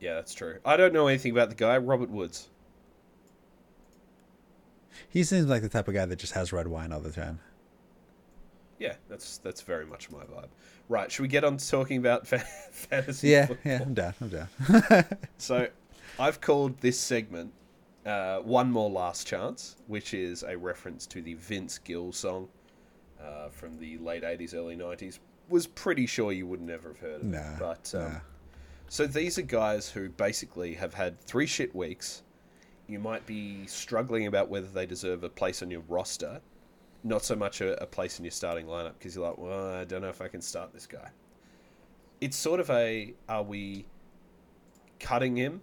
[0.00, 0.58] Yeah, that's true.
[0.64, 2.48] I don't know anything about the guy, Robert Woods.
[5.08, 7.40] He seems like the type of guy that just has red wine all the time.
[8.78, 10.48] Yeah, that's that's very much my vibe.
[10.88, 13.72] Right, should we get on to talking about fa- fantasy Yeah, football?
[13.72, 14.14] yeah, I'm down.
[14.20, 15.04] I'm down.
[15.38, 15.68] So,
[16.18, 17.52] I've called this segment
[18.06, 22.48] uh, "One More Last Chance," which is a reference to the Vince Gill song
[23.22, 25.18] uh, from the late '80s, early '90s.
[25.48, 28.18] Was pretty sure you would never have heard of Nah, but um, nah.
[28.88, 32.22] so these are guys who basically have had three shit weeks.
[32.86, 36.40] You might be struggling about whether they deserve a place on your roster,
[37.04, 39.84] not so much a, a place in your starting lineup because you're like, well, I
[39.84, 41.10] don't know if I can start this guy.
[42.20, 43.86] It's sort of a, are we
[45.00, 45.62] cutting him?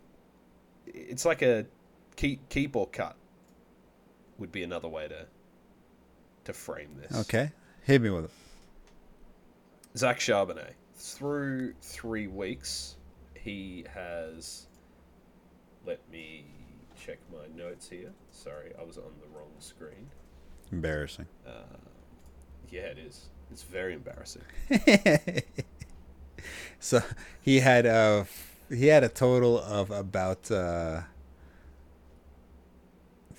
[0.87, 1.65] It's like a
[2.15, 3.15] keep keep or cut.
[4.37, 5.25] Would be another way to
[6.45, 7.17] to frame this.
[7.21, 7.51] Okay,
[7.83, 8.31] hit me with it.
[9.97, 10.73] Zach Charbonnet.
[10.97, 12.95] Through three weeks,
[13.33, 14.67] he has.
[15.85, 16.45] Let me
[16.99, 18.11] check my notes here.
[18.31, 20.09] Sorry, I was on the wrong screen.
[20.71, 21.27] Embarrassing.
[22.69, 23.29] Yeah, it is.
[23.51, 24.41] It's very embarrassing.
[26.79, 27.01] so
[27.41, 28.27] he had a
[28.69, 31.01] he had a total of about uh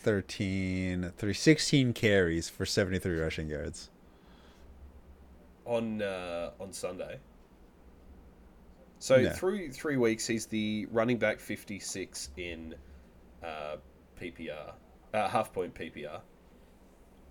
[0.07, 3.91] 13 three, 16 carries for 73 rushing yards
[5.65, 7.19] on uh, on Sunday.
[9.01, 9.33] So Yeah.
[9.33, 12.77] through three weeks, he's the running back fifty six in
[13.43, 13.79] uh,
[14.21, 14.75] PPR,
[15.13, 16.21] uh, half point PPR,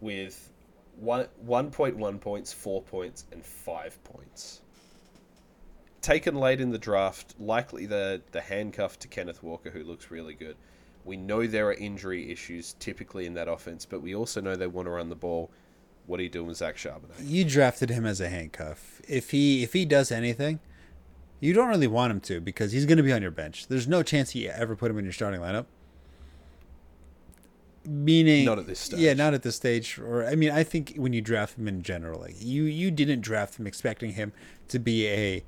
[0.02, 0.52] with
[0.98, 4.60] one one point one points, four points, and five points.
[6.02, 10.34] Taken late in the draft, likely the the handcuff to Kenneth Walker, who looks really
[10.34, 10.58] good.
[11.06, 14.68] We know there are injury issues typically in that offense, but we also know they
[14.68, 15.52] want to run the ball.
[16.08, 17.16] What are you doing with Zach Charbonnet?
[17.22, 20.60] you drafted him as a handcuff if he if he does anything
[21.40, 23.88] you don't really want him to because he's going to be on your bench there's
[23.88, 25.66] no chance you ever put him in your starting lineup
[27.84, 29.00] meaning Not at this stage.
[29.00, 31.82] yeah not at this stage or i mean i think when you draft him in
[31.84, 34.32] general like you you didn't draft him expecting him
[34.70, 35.44] to be a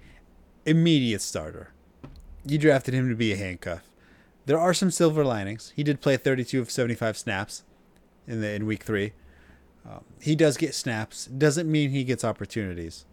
[0.65, 1.71] immediate starter
[2.45, 3.89] you drafted him to be a handcuff
[4.47, 7.63] there are some silver linings he did play 32 of 75 snaps
[8.25, 9.13] in the in week 3
[9.87, 13.05] um, he does get snaps doesn't mean he gets opportunities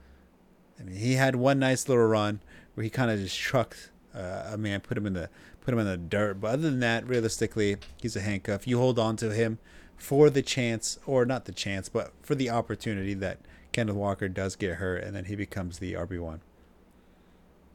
[0.79, 2.41] I mean, he had one nice little run
[2.75, 5.29] where he kind of just trucked uh, a man, put him in the
[5.61, 6.41] put him in the dirt.
[6.41, 8.67] But other than that, realistically, he's a handcuff.
[8.67, 9.59] You hold on to him
[9.97, 13.39] for the chance, or not the chance, but for the opportunity that
[13.73, 16.41] Kenneth Walker does get hurt, and then he becomes the RB one.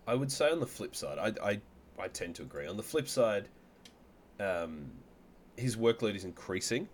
[0.08, 1.62] I would say on the flip side, I, I,
[2.00, 2.68] I tend to agree.
[2.68, 3.50] On the flip side,
[4.40, 4.92] um,
[5.58, 6.88] his workload is increasing.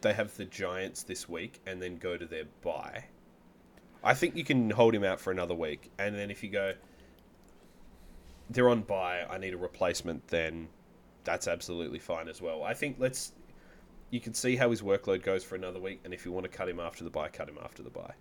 [0.00, 3.04] They have the Giants this week and then go to their bye.
[4.04, 5.90] I think you can hold him out for another week.
[5.98, 6.74] And then if you go,
[8.50, 10.68] they're on bye, I need a replacement, then
[11.24, 12.64] that's absolutely fine as well.
[12.64, 13.32] I think let's.
[14.10, 16.50] You can see how his workload goes for another week, and if you want to
[16.50, 18.12] cut him after the bye, cut him after the bye.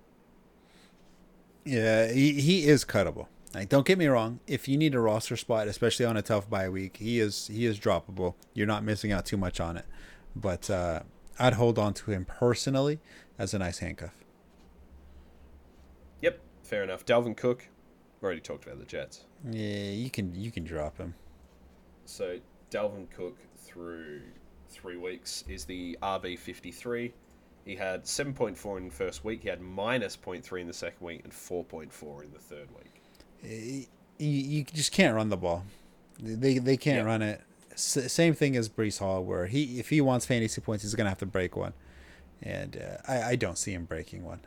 [1.66, 3.28] Yeah, he, he is cuttable.
[3.54, 4.40] Like, don't get me wrong.
[4.48, 7.66] If you need a roster spot, especially on a tough bye week, he is he
[7.66, 8.36] is droppable.
[8.54, 9.86] You're not missing out too much on it.
[10.36, 11.02] But uh,
[11.38, 13.00] I'd hold on to him personally
[13.38, 14.14] as a nice handcuff.
[16.22, 17.06] Yep, fair enough.
[17.06, 17.68] Dalvin Cook,
[18.22, 19.26] we already talked about the Jets.
[19.50, 21.16] Yeah, you can you can drop him.
[22.06, 22.40] So
[22.70, 24.22] Dalvin Cook through
[24.70, 27.14] three weeks is the RB fifty three.
[27.66, 29.44] He had seven point four in the first week.
[29.44, 32.70] He had minus 0.3 in the second week and four point four in the third
[32.72, 32.91] week.
[33.44, 33.86] You,
[34.20, 35.64] you just can't run the ball.
[36.20, 37.04] They they can't Yeah.
[37.04, 37.42] run it.
[37.74, 41.10] S- same thing as Breece Hall, where he if he wants fantasy points, he's gonna
[41.10, 41.74] have to break one,
[42.44, 44.42] and uh, I I don't see him breaking one.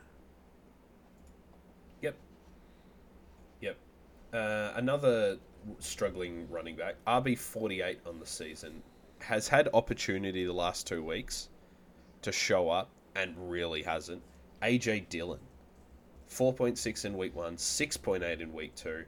[2.02, 2.14] Yep.
[3.60, 3.76] Yep.
[4.32, 5.38] Uh, another
[5.80, 8.82] struggling running back, RB forty eight on the season,
[9.20, 11.48] has had opportunity the last two weeks
[12.22, 14.22] to show up and really hasn't.
[14.62, 15.40] AJ Dillon,
[16.26, 19.04] four point six in week one, six point eight in week two,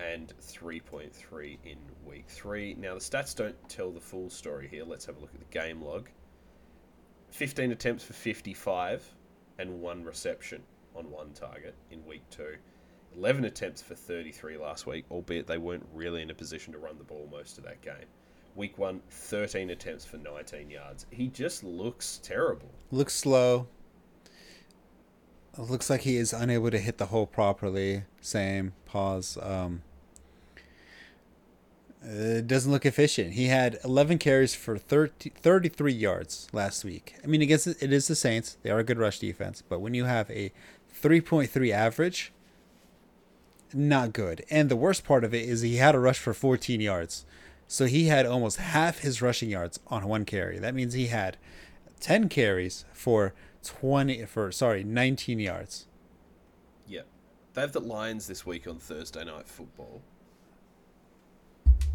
[0.00, 2.74] and three point three in week three.
[2.74, 4.84] Now the stats don't tell the full story here.
[4.84, 6.08] Let's have a look at the game log.
[7.30, 9.02] Fifteen attempts for fifty five,
[9.58, 10.62] and one reception
[10.94, 12.56] on one target in week two.
[13.16, 16.96] 11 attempts for 33 last week, albeit they weren't really in a position to run
[16.96, 18.06] the ball most of that game.
[18.54, 21.06] Week one, 13 attempts for 19 yards.
[21.10, 22.70] He just looks terrible.
[22.90, 23.66] Looks slow.
[25.58, 28.04] Looks like he is unable to hit the hole properly.
[28.22, 29.36] Same pause.
[29.42, 29.82] Um,
[32.02, 33.34] it doesn't look efficient.
[33.34, 37.14] He had 11 carries for 30, 33 yards last week.
[37.22, 38.56] I mean, against it is the Saints.
[38.62, 40.52] They are a good rush defense, but when you have a
[41.00, 42.32] 3.3 average,
[43.74, 44.44] not good.
[44.50, 47.24] And the worst part of it is he had a rush for 14 yards.
[47.68, 50.58] So he had almost half his rushing yards on one carry.
[50.58, 51.36] That means he had
[52.00, 53.32] 10 carries for
[53.64, 55.86] 20 for sorry, 19 yards.
[56.88, 57.06] Yep.
[57.54, 60.02] They have the Lions this week on Thursday night football.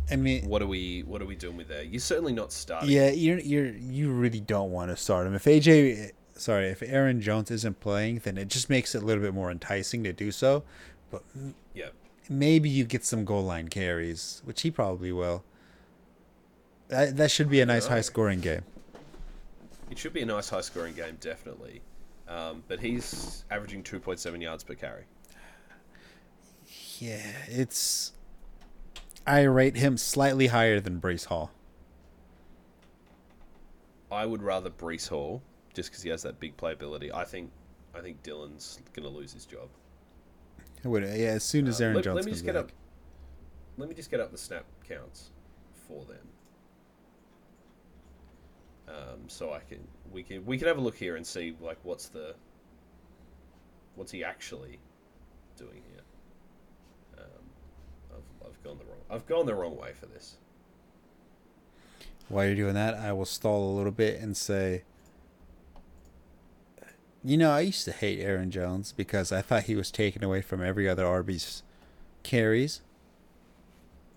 [0.10, 1.88] I mean, What are we what are we doing with that?
[1.88, 2.90] You're certainly not starting.
[2.90, 5.34] yeah, you're you're you really don't want to start him.
[5.36, 9.22] If AJ sorry, if Aaron Jones isn't playing, then it just makes it a little
[9.24, 10.64] bit more enticing to do so.
[11.12, 11.24] But
[11.74, 11.94] Yep.
[12.30, 15.44] maybe you get some goal line carries, which he probably will.
[16.90, 18.64] That, that should be a nice high scoring game.
[19.90, 21.82] It should be a nice high scoring game, definitely.
[22.28, 25.04] Um, but he's averaging 2.7 yards per carry.
[27.00, 28.12] Yeah, it's.
[29.26, 31.52] I rate him slightly higher than Breece Hall.
[34.12, 35.42] I would rather Breece Hall
[35.74, 37.14] just because he has that big playability.
[37.14, 37.52] I think
[37.96, 39.70] I think Dillon's going to lose his job.
[40.84, 42.64] I would, yeah, as soon as Uh, Aaron let, Jones let me just get back.
[42.66, 42.72] up.
[43.78, 45.32] Let me just get up the snap counts
[45.88, 46.28] for them.
[48.88, 49.80] Um, so I can
[50.12, 52.36] we can we can have a look here and see like what's the
[53.96, 54.80] what's he actually
[55.58, 56.04] doing here.
[57.18, 60.38] Um, I've, I've gone the wrong I've gone the wrong way for this.
[62.30, 64.84] While you're doing that, I will stall a little bit and say,
[67.24, 70.42] you know, I used to hate Aaron Jones because I thought he was taken away
[70.42, 71.64] from every other RB's
[72.24, 72.82] carries.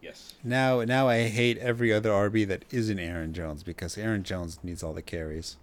[0.03, 0.35] Yes.
[0.43, 4.83] Now, now I hate every other RB that isn't Aaron Jones because Aaron Jones needs
[4.83, 5.57] all the carries.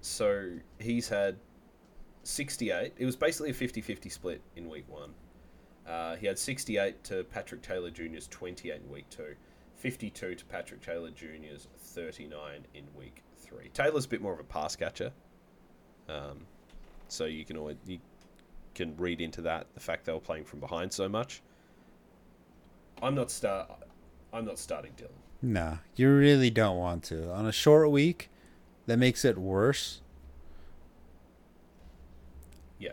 [0.00, 1.36] So he's had
[2.22, 2.94] 68.
[2.96, 5.10] It was basically a 50 50 split in week one.
[5.86, 9.34] Uh, he had 68 to Patrick Taylor Jr.'s 28 in week two,
[9.76, 13.70] 52 to Patrick Taylor Jr.'s 39 in week three.
[13.74, 15.12] Taylor's a bit more of a pass catcher.
[16.08, 16.46] Um,
[17.08, 17.98] so you can always, you
[18.74, 21.42] can read into that the fact they were playing from behind so much.
[23.02, 23.70] I'm not start.
[24.32, 25.12] I'm not starting Dillon.
[25.42, 27.30] Nah, you really don't want to.
[27.32, 28.28] On a short week,
[28.86, 30.00] that makes it worse.
[32.78, 32.92] Yeah.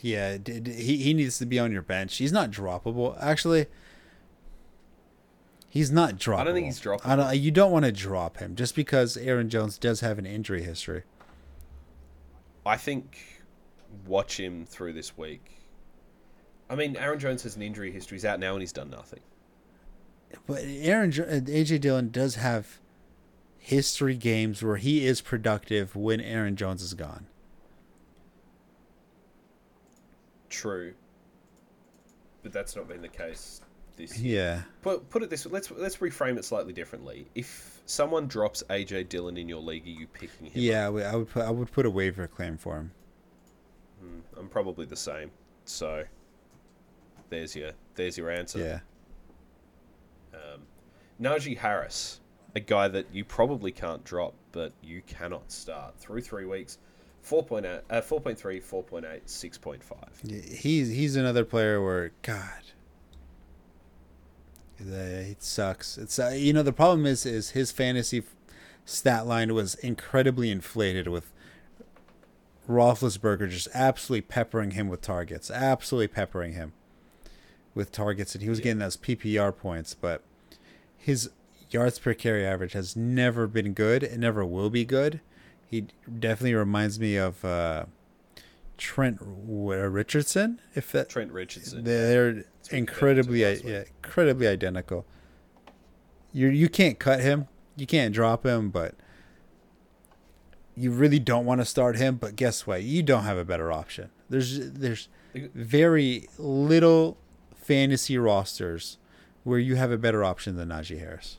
[0.00, 2.16] Yeah, he he needs to be on your bench.
[2.16, 3.16] He's not droppable.
[3.20, 3.66] Actually,
[5.68, 6.38] he's not droppable.
[6.38, 7.06] I don't think he's droppable.
[7.06, 10.26] I don't, you don't want to drop him just because Aaron Jones does have an
[10.26, 11.02] injury history.
[12.66, 13.42] I think
[14.06, 15.57] watch him through this week.
[16.70, 18.16] I mean, Aaron Jones has an injury history.
[18.16, 19.20] He's out now and he's done nothing.
[20.46, 22.78] But Aaron uh, AJ Dillon does have
[23.58, 27.26] history games where he is productive when Aaron Jones is gone.
[30.50, 30.94] True,
[32.42, 33.60] but that's not been the case
[33.96, 34.44] this year.
[34.44, 34.62] Yeah.
[34.82, 35.52] Put put it this way.
[35.52, 37.26] Let's let's reframe it slightly differently.
[37.34, 40.52] If someone drops AJ Dillon in your league, are you picking him?
[40.54, 42.92] Yeah, I would- I would put I would put a waiver claim for him.
[44.02, 45.30] Mm, I'm probably the same.
[45.66, 46.04] So
[47.30, 48.58] there's your there's your answer.
[48.58, 48.80] Yeah.
[50.34, 50.62] Um,
[51.20, 52.20] Najee Harris,
[52.54, 56.78] a guy that you probably can't drop, but you cannot start through three weeks.
[57.24, 59.80] 4.8, uh, 4.3, 4.8, 6.5.
[60.22, 62.62] Yeah, He's he's another player where God,
[64.78, 65.98] it sucks.
[65.98, 68.34] It's uh, you know the problem is is his fantasy f-
[68.84, 71.32] stat line was incredibly inflated with
[72.68, 76.72] Roethlisberger just absolutely peppering him with targets, absolutely peppering him
[77.78, 78.64] with targets, and he was Yeah.
[78.64, 80.22] getting those PPR points, but
[80.96, 81.30] his
[81.70, 85.20] yards per carry average has never been good and never will be good.
[85.66, 85.86] He
[86.18, 87.84] definitely reminds me of uh,
[88.76, 90.60] Trent Richardson.
[90.74, 91.84] If that Trent Richardson.
[91.84, 95.06] they're incredibly, yeah, incredibly identical.
[96.32, 98.94] You you can't cut him, you can't drop him, but
[100.76, 102.16] you really don't want to start him.
[102.16, 102.82] But guess what?
[102.82, 104.10] You don't have a better option.
[104.30, 107.16] There's there's very little
[107.68, 108.96] fantasy rosters
[109.44, 111.36] where you have a better option than Najee Harris.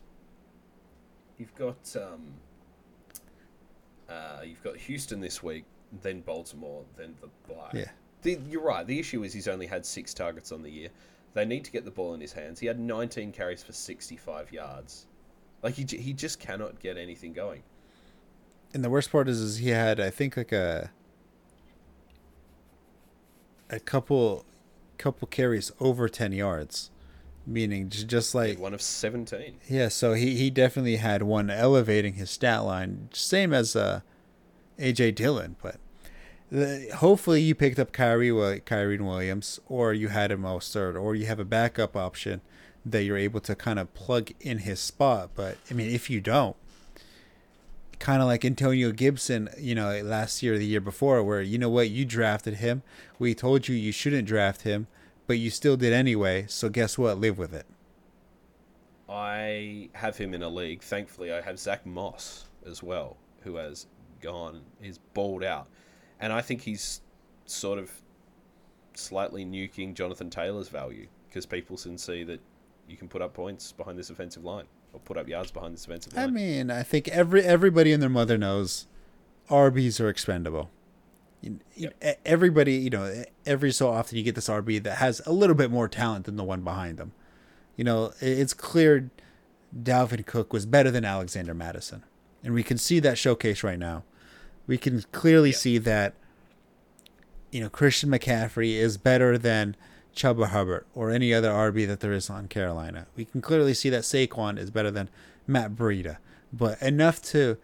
[1.40, 2.22] You've got um,
[4.08, 5.66] uh, you've got Houston this week,
[6.04, 7.72] then Baltimore, then the bye.
[7.74, 7.90] Yeah.
[8.22, 8.86] The, you're right.
[8.86, 10.90] The issue is he's only had six targets on the year.
[11.34, 12.60] They need to get the ball in his hands.
[12.60, 15.08] He had 19 carries for 65 yards.
[15.64, 17.64] Like he, he just cannot get anything going.
[18.74, 20.92] And the worst part is, is he had I think like a
[23.72, 24.46] a couple
[25.00, 26.92] couple carries over ten yards,
[27.48, 29.60] meaning just like one of 17.
[29.68, 29.88] yeah.
[29.88, 34.02] So he he definitely had one elevating his stat line, same as uh,
[34.78, 35.56] AJ Dillon.
[35.62, 35.78] But
[36.52, 41.26] the, hopefully you picked up Kyren Kyren Williams, or you had him Mostert, or you
[41.26, 42.42] have a backup option
[42.86, 45.32] that you're able to kind of plug in his spot.
[45.36, 46.56] But I mean, if you don't
[48.00, 51.58] kind of like Antonio Gibson, you know, last year or the year before, where you
[51.58, 52.82] know what, you drafted him.
[53.20, 54.88] We told you you shouldn't draft him,
[55.28, 56.46] but you still did anyway.
[56.48, 57.20] So guess what?
[57.20, 57.66] Live with it.
[59.10, 60.82] I have him in a league.
[60.82, 63.88] Thankfully, I have Zach Moss as well, who has
[64.22, 65.68] gone, is balled out.
[66.20, 67.02] And I think he's
[67.46, 67.92] sort of
[68.94, 72.40] slightly nuking Jonathan Taylor's value because people can see that
[72.88, 75.86] you can put up points behind this offensive line or put up yards behind this
[75.86, 78.88] offensive I mean, I think every everybody and their mother knows
[79.50, 80.70] RBs are expendable.
[81.42, 85.22] You- you- e- Everybody, you know, every so often you get this RB that has
[85.26, 87.14] a little bit more talent than the one behind them.
[87.78, 89.10] You know, it's clear
[89.76, 92.04] Dalvin Cook was better than Alexander Mattison.
[92.44, 94.04] And we can see that showcase right now.
[94.68, 95.56] We can clearly Yeah.
[95.58, 96.14] see that,
[97.52, 99.76] you know, Christian McCaffrey is better than
[100.16, 103.08] Chuba Hubbard or any other RB that there is on Carolina.
[103.16, 105.10] We can clearly see that Saquon is better than
[105.48, 106.18] Matt Breida.
[106.52, 107.58] But enough to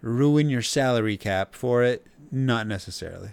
[0.00, 3.30] ruin your salary cap for it, not necessarily.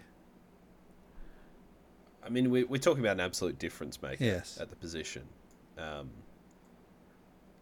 [2.24, 4.58] I mean, we're, we're talking about an absolute difference maker Yes.
[4.62, 5.24] at the position.
[5.78, 6.10] Um,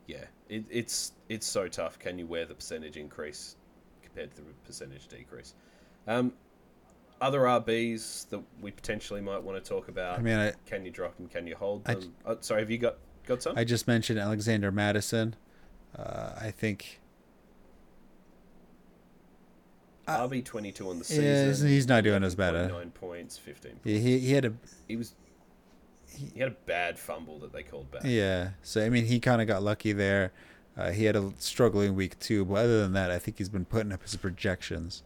[0.08, 2.00] yeah, it, it's it's so tough.
[2.00, 3.56] Can you wear the percentage increase
[4.04, 5.54] compared to the percentage decrease?
[6.08, 6.34] Um,
[7.22, 10.20] other RBs that we potentially might want to talk about.
[10.20, 11.28] I mean, I, can you drop them?
[11.28, 12.14] Can you hold I them?
[12.26, 12.96] oh, sorry, have you got
[13.26, 13.58] got some?
[13.58, 15.36] I just mentioned Alexander Mattison.
[15.98, 17.00] Uh, I think
[20.08, 21.70] I- RB twenty two on the Yeah, season.
[21.70, 23.80] he's not doing as bad, uh, Nine points, fifteen.
[23.84, 24.54] Yeah, he he had a
[24.88, 25.14] He was.
[26.12, 28.02] He had a bad fumble that they called back.
[28.04, 28.50] yeah.
[28.64, 30.32] So I mean, he kind of got lucky there.
[30.76, 33.66] Uh, he had a struggling week too, but other than that, I think he's been
[33.66, 35.04] putting up his projections.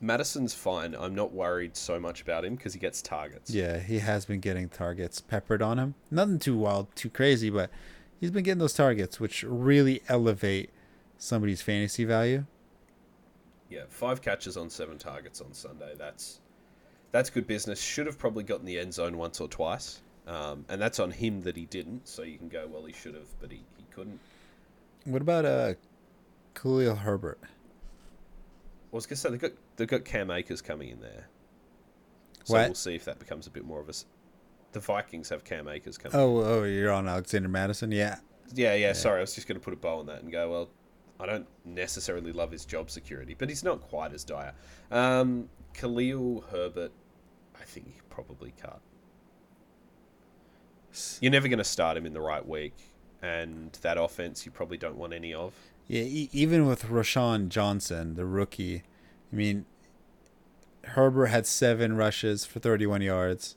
[0.00, 0.94] Mattison's fine.
[0.94, 3.50] I'm not worried so much about him because he gets targets.
[3.50, 5.94] Yeah, he has been getting targets peppered on him.
[6.10, 7.70] Nothing too wild, too crazy, but
[8.18, 10.70] he's been getting those targets, which really elevate
[11.18, 12.46] somebody's fantasy value.
[13.68, 15.92] Yeah, five catches on seven targets on Sunday.
[15.96, 16.40] That's
[17.12, 17.80] that's good business.
[17.80, 21.42] Should have probably gotten the end zone once or twice, um, and that's on him
[21.42, 22.08] that he didn't.
[22.08, 24.18] So you can go, well, he should have, but he, he couldn't.
[25.04, 25.74] What about uh,
[26.54, 27.38] Khalil Herbert?
[27.42, 31.26] I was gonna say they got they got Cam Akers coming in there,
[32.44, 32.68] so What?
[32.68, 33.92] we'll see if that becomes a bit more of a.
[34.72, 36.16] The Vikings have Cam Akers coming.
[36.16, 37.90] Oh, oh, you're on Alexander Mattison.
[37.90, 38.18] Yeah,
[38.54, 40.48] Yeah, yeah, sorry, I was just going to put a bow on that and go,
[40.50, 40.68] well,
[41.18, 44.52] I don't necessarily love his job security, but he's not quite as dire.
[44.92, 46.92] Um, Khalil Herbert,
[47.60, 48.80] I think could probably cut.
[51.20, 52.74] You're never going to start him in the right week,
[53.22, 55.52] and that offense you probably don't want any of.
[55.86, 56.02] yeah.
[56.02, 58.82] E- even with Roschon Johnson, the rookie,
[59.32, 59.66] I mean,
[60.84, 63.56] Herbert had seven rushes for 31 yards.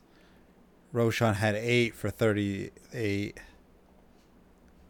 [0.94, 3.38] Roschon had eight for 38.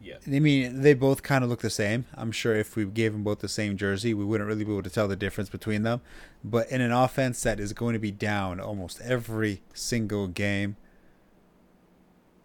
[0.02, 0.16] Yeah.
[0.26, 2.04] I mean, they both kind of look the same.
[2.14, 4.82] I'm sure if we gave them both the same jersey, we wouldn't really be able
[4.82, 6.02] to tell the difference between them.
[6.42, 10.76] But in an offense that is going to be down almost every single game,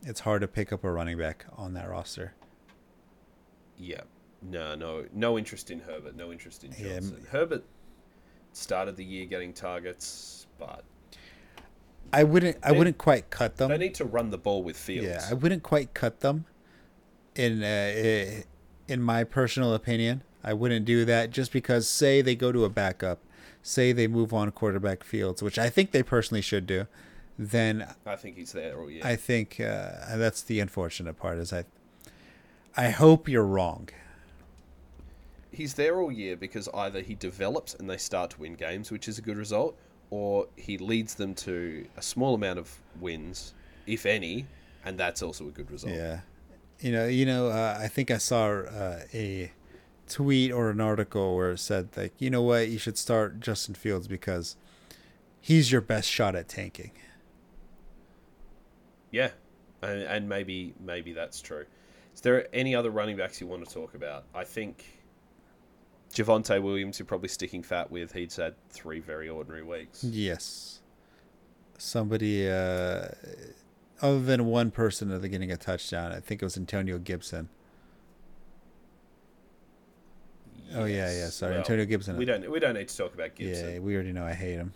[0.03, 2.33] it's hard to pick up a running back on that roster.
[3.77, 4.01] Yeah.
[4.41, 6.15] No, no, no interest in Herbert.
[6.15, 7.27] No interest in Yeah, Johnson.
[7.29, 7.65] Herbert
[8.53, 10.83] started the year getting targets, but
[12.11, 12.57] I wouldn't.
[12.63, 13.69] I They- wouldn't quite cut them.
[13.69, 15.07] they need to run the ball with Fields.
[15.07, 16.45] Yeah, I wouldn't quite cut them.
[17.35, 18.41] In uh,
[18.87, 22.69] in my personal opinion, I wouldn't do that just because say they go to a
[22.69, 23.19] backup,
[23.61, 26.87] say they move on quarterback Fields, which I think they personally should do.
[27.37, 29.01] Then I think he's there all year.
[29.05, 31.37] I think uh, that's the unfortunate part.
[31.37, 31.63] Is I,
[32.75, 33.89] I hope you're wrong.
[35.51, 39.07] He's there all year because either he develops and they start to win games, which
[39.07, 39.77] is a good result,
[40.09, 43.53] or he leads them to a small amount of wins,
[43.85, 44.45] if any,
[44.85, 45.93] and that's also a good result.
[45.93, 46.21] Yeah,
[46.79, 49.51] you know, you know, uh, I think I saw uh, a
[50.07, 53.75] tweet or an article where it said like, you know what, you should start Justin
[53.75, 54.55] Fields because
[55.39, 56.91] he's your best shot at tanking.
[59.11, 59.31] Yeah,
[59.81, 61.65] and, and maybe maybe that's true.
[62.13, 64.25] Is there any other running backs you want to talk about?
[64.33, 64.98] I think
[66.13, 68.13] Javonte Williams, you're probably sticking fat with.
[68.13, 70.03] He's had three very ordinary weeks.
[70.03, 70.79] Yes,
[71.77, 73.09] somebody uh,
[74.01, 76.11] other than one person other getting a touchdown.
[76.11, 77.49] I think it was Antonio Gibson.
[80.75, 82.15] Oh, yeah, yeah, sorry, Antonio Gibson.
[82.17, 83.73] We don't we don't need to talk about Gibson.
[83.73, 84.73] Yeah, we already know I hate him.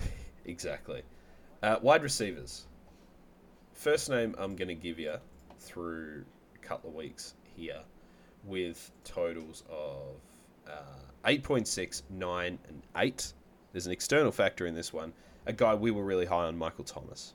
[0.48, 1.02] Exactly.
[1.60, 2.66] Uh, wide receivers.
[3.72, 5.16] First name I'm going to give you
[5.58, 6.24] through
[6.54, 7.80] a couple of weeks here
[8.46, 10.20] with totals of
[10.68, 13.32] uh, 8.6, 9, and 8.
[13.72, 15.12] There's an external factor in this one.
[15.46, 17.34] A guy we were really high on, Michael Thomas.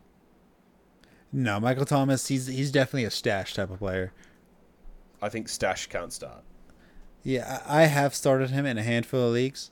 [1.32, 2.28] No, Michael Thomas.
[2.28, 4.12] He's he's definitely a stash type of player.
[5.22, 6.44] I think Stash can't start.
[7.24, 9.70] Yeah, I have started him in a handful of leagues.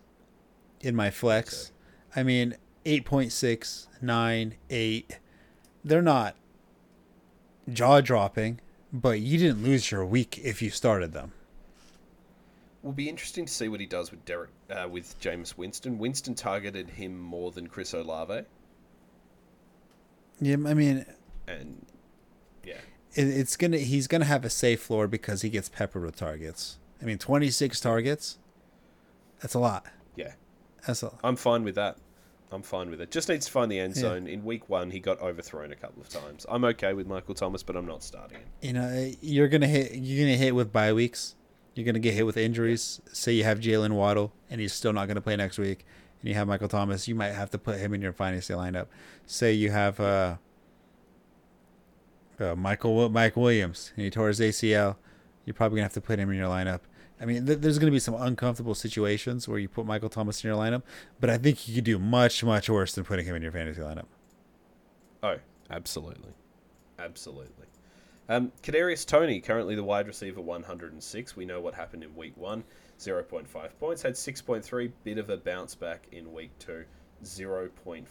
[0.81, 1.71] In my flex,
[2.15, 5.19] I mean, 8.6, 9, 8.
[5.83, 6.35] They're not
[7.71, 8.61] jaw dropping,
[8.91, 11.31] but you didn't lose your week if you started them.
[12.81, 15.97] Will be interesting to see what he does with Derek uh, with Jameis Winston.
[15.97, 18.45] Winston targeted him more than Chris Olave,
[20.39, 21.05] Yeah, I mean,
[21.47, 21.85] and
[22.63, 22.77] yeah,
[23.13, 26.77] it, it's gonna he's gonna have a safe floor because he gets peppered with targets.
[27.01, 28.37] I mean, 26 targets.
[29.41, 29.85] That's a lot.
[30.15, 30.33] yeah,
[30.87, 31.97] That's a I'm fine with that.
[32.51, 33.11] I'm fine with it.
[33.11, 34.01] Just needs to find the end Yeah.
[34.01, 34.25] zone.
[34.27, 36.45] In week one, he got overthrown a couple of times.
[36.49, 38.47] I'm okay with Michael Thomas, but I'm not starting him.
[38.61, 41.35] you know you're gonna hit you're gonna hit with bye weeks
[41.75, 45.07] you're gonna get hit with injuries say you have jaylen waddle and he's still not
[45.07, 45.85] gonna play next week
[46.21, 48.87] and you have michael thomas you might have to put him in your fantasy lineup
[49.25, 50.35] say you have uh,
[52.39, 54.95] uh michael mike williams and he tore his acl
[55.45, 56.81] you're probably gonna have to put him in your lineup
[57.21, 60.49] i mean th- there's gonna be some uncomfortable situations where you put michael thomas in
[60.49, 60.83] your lineup
[61.19, 63.81] but i think you could do much much worse than putting him in your fantasy
[63.81, 64.05] lineup
[65.21, 65.35] Oh,
[65.69, 66.31] absolutely,
[66.97, 67.67] absolutely.
[68.29, 71.35] Um, Kadarius Toney, currently the wide receiver 106.
[71.35, 72.63] We know what happened in week one.
[72.99, 73.45] 0.5
[73.81, 74.01] points.
[74.01, 74.91] Had 6.3.
[75.03, 76.85] Bit of a bounce back in week two.
[77.21, 78.05] 0.4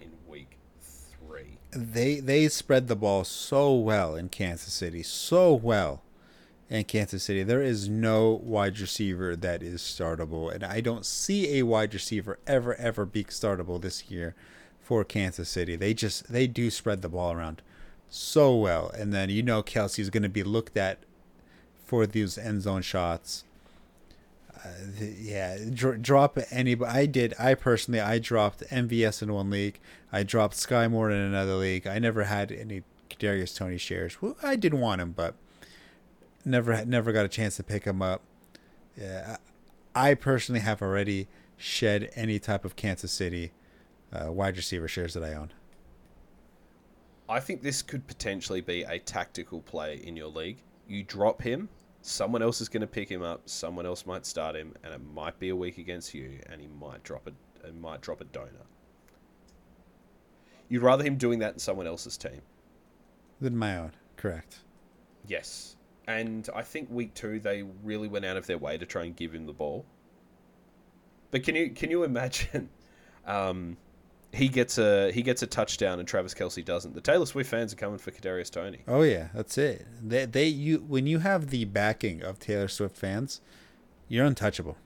[0.00, 1.58] in week three.
[1.72, 6.02] they they spread the ball so well in Kansas City, so well
[6.70, 7.42] in Kansas City.
[7.42, 12.38] There is no wide receiver that is startable, and I don't see a wide receiver
[12.46, 14.34] ever ever be startable this year
[14.80, 15.76] for Kansas City.
[15.76, 17.62] They just they do spread the ball around
[18.08, 20.98] so well, and then you know Kelce's going to be looked at
[21.84, 23.44] for these end zone shots.
[24.56, 26.90] Uh, th- yeah, dr- drop anybody.
[26.90, 27.34] I did.
[27.38, 29.78] I personally, I dropped MVS in one league.
[30.12, 31.86] I dropped Skyy Moore in another league.
[31.86, 32.82] I never had any
[33.18, 34.22] Darius Toney shares.
[34.22, 35.34] Well, I didn't want him, but
[36.44, 38.22] never, never got a chance to pick him up.
[38.96, 39.36] Yeah,
[39.94, 43.52] I personally have already shed any type of Kansas City
[44.12, 45.52] uh, wide receiver shares that I own.
[47.28, 50.58] I think this could potentially be a tactical play in your league.
[50.86, 51.68] You drop him,
[52.02, 55.00] someone else is going to pick him up, someone else might start him, and it
[55.14, 58.24] might be a week against you, and he might drop a, it might drop a
[58.24, 58.50] donor.
[60.68, 62.42] You'd rather him doing that in someone else's team.
[63.40, 64.58] Than my own, correct.
[65.26, 65.76] Yes.
[66.06, 69.16] And I think week two they really went out of their way to try and
[69.16, 69.86] give him the ball.
[71.30, 72.68] But can you can you imagine
[73.26, 73.76] um,
[74.34, 76.94] he gets a he gets a touchdown and Travis Kelce doesn't.
[76.94, 78.80] The Taylor Swift fans are coming for Kadarius Toney.
[78.86, 79.86] Oh yeah, that's it.
[80.02, 83.40] They they you when you have the backing of Taylor Swift fans,
[84.08, 84.76] you're untouchable.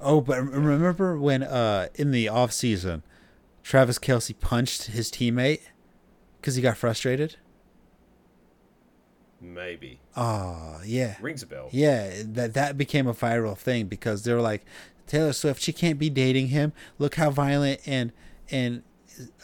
[0.00, 3.02] Oh, but remember when uh in the off season,
[3.62, 5.62] Travis Kelce punched his teammate
[6.40, 7.36] because he got frustrated.
[9.40, 11.68] Maybe Oh yeah, rings a bell.
[11.70, 12.22] yeah.
[12.24, 14.64] That that became a viral thing because they were like,
[15.06, 16.72] Taylor Swift, she can't be dating him.
[16.98, 18.12] Look how violent and
[18.50, 18.82] and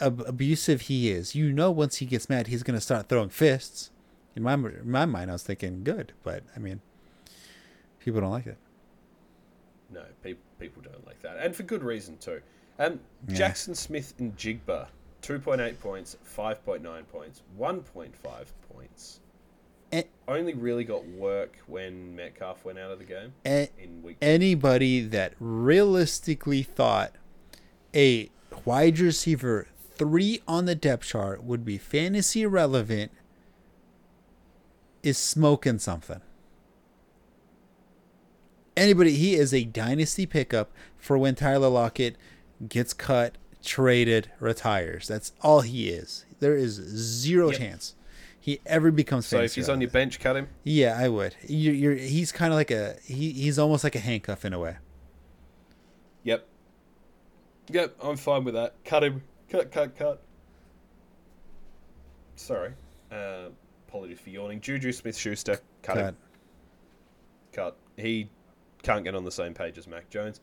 [0.00, 1.34] ab- abusive he is.
[1.34, 3.90] You know, once he gets mad, he's gonna start throwing fists.
[4.36, 6.80] In my in my mind, I was thinking good, but I mean,
[7.98, 8.56] people don't like it.
[9.92, 12.40] No, people people don't like that, and for good reason too.
[12.78, 13.50] Um, Yeah.
[13.50, 14.86] Jaxon Smith-Njigba,
[15.20, 19.20] two point eight points, five point nine points, one point five points.
[19.92, 20.02] Eh.
[20.28, 24.16] Only really got work when Metcalf went out of the game A- in week.
[24.22, 27.12] anybody that realistically thought
[27.94, 28.30] a
[28.64, 29.66] wide receiver
[29.96, 33.10] three on the depth chart would be fantasy relevant
[35.02, 36.20] is smoking something.
[38.76, 42.16] Anybody, he is a dynasty pickup for when Tyler Lockett
[42.68, 45.08] gets cut, traded, retires.
[45.08, 46.24] That's all he is.
[46.38, 47.58] There is zero Yep.
[47.58, 47.94] chance
[48.40, 49.28] he ever becomes.
[49.28, 49.52] Famous.
[49.52, 50.48] So if he's on your bench, cut him.
[50.64, 51.36] yeah, I would.
[51.46, 54.58] You, you're he's kind of like a he, he's almost like a handcuff in a
[54.58, 54.76] way.
[56.24, 56.46] Yep.
[57.70, 58.74] Yep, I'm fine with that.
[58.84, 59.22] Cut him.
[59.48, 60.22] Cut, cut, cut.
[62.36, 62.72] Sorry.
[63.12, 63.50] Uh,
[63.88, 64.60] apologies for yawning.
[64.60, 66.04] JuJu Smith-Schuster, cut, him.
[66.04, 66.14] Cut.
[67.52, 67.76] Cut.
[67.96, 68.30] He
[68.82, 70.40] can't get on the same page as Mac Jones.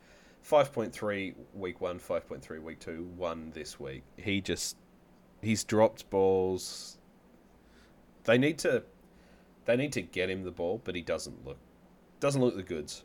[0.47, 4.03] 5.3 week one, 5.3 week two, one this week.
[4.17, 4.77] He just.
[5.41, 6.96] He's dropped balls.
[8.27, 8.83] They need to.
[9.65, 11.57] They need to get him the ball, but he doesn't look.
[12.19, 13.03] Doesn't look the goods.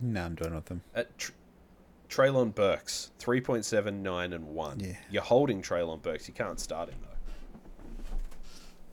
[0.00, 0.80] No, I'm done with him.
[0.94, 1.32] At uh, tr-
[2.08, 4.80] Treylon Burks, three point seven nine and 1.
[4.80, 4.96] Yeah.
[5.10, 6.28] You're holding Treylon Burks.
[6.28, 8.14] You can't start him, though.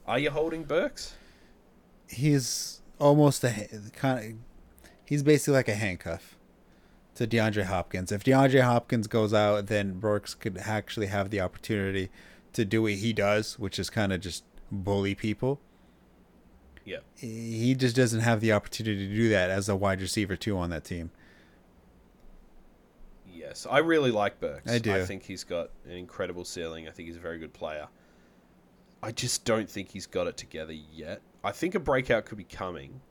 [0.07, 1.13] Are you holding Burks?
[2.09, 4.89] He's almost a kind of.
[5.05, 6.37] He's basically like a handcuff
[7.15, 8.11] to DeAndre Hopkins.
[8.11, 12.09] If DeAndre Hopkins goes out, then Burks could actually have the opportunity
[12.53, 15.59] to do what he does, which is kind of just bully people.
[16.85, 16.99] Yeah.
[17.15, 20.69] He just doesn't have the opportunity to do that as a wide receiver too on
[20.71, 21.11] that team.
[23.31, 23.67] Yes.
[23.69, 24.71] I really like Burks.
[24.71, 24.93] I do.
[24.93, 26.87] I think he's got an incredible ceiling.
[26.87, 27.87] I think he's a very good player.
[29.03, 31.21] I just don't think he's got it together yet.
[31.43, 33.01] I think a breakout could be coming,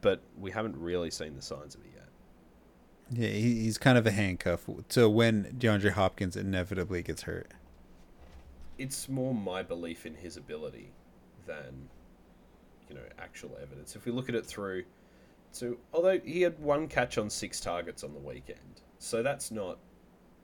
[0.00, 2.08] but we haven't really seen the signs of it yet.
[3.10, 7.52] Yeah, he's kind of a handcuff to when DeAndre Hopkins inevitably gets hurt.
[8.78, 10.92] It's more my belief in his ability
[11.46, 11.88] than,
[12.88, 13.96] you know, actual evidence.
[13.96, 14.84] If we look at it through,
[15.52, 19.78] so although he had one catch on six targets on the weekend, so that's not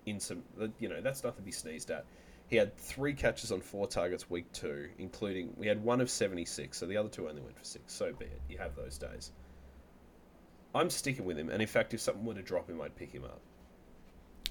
[0.06, 0.42] in some,
[0.78, 2.04] you know, that's nothing to be sneezed at.
[2.48, 6.44] He had three catches on four targets week two, including we had one of seventy
[6.44, 7.92] six, so the other two only went for six.
[7.92, 8.40] So be it.
[8.48, 9.32] You have those days.
[10.74, 13.12] I'm sticking with him, and in fact, if something were to drop him, I'd pick
[13.12, 13.40] him up.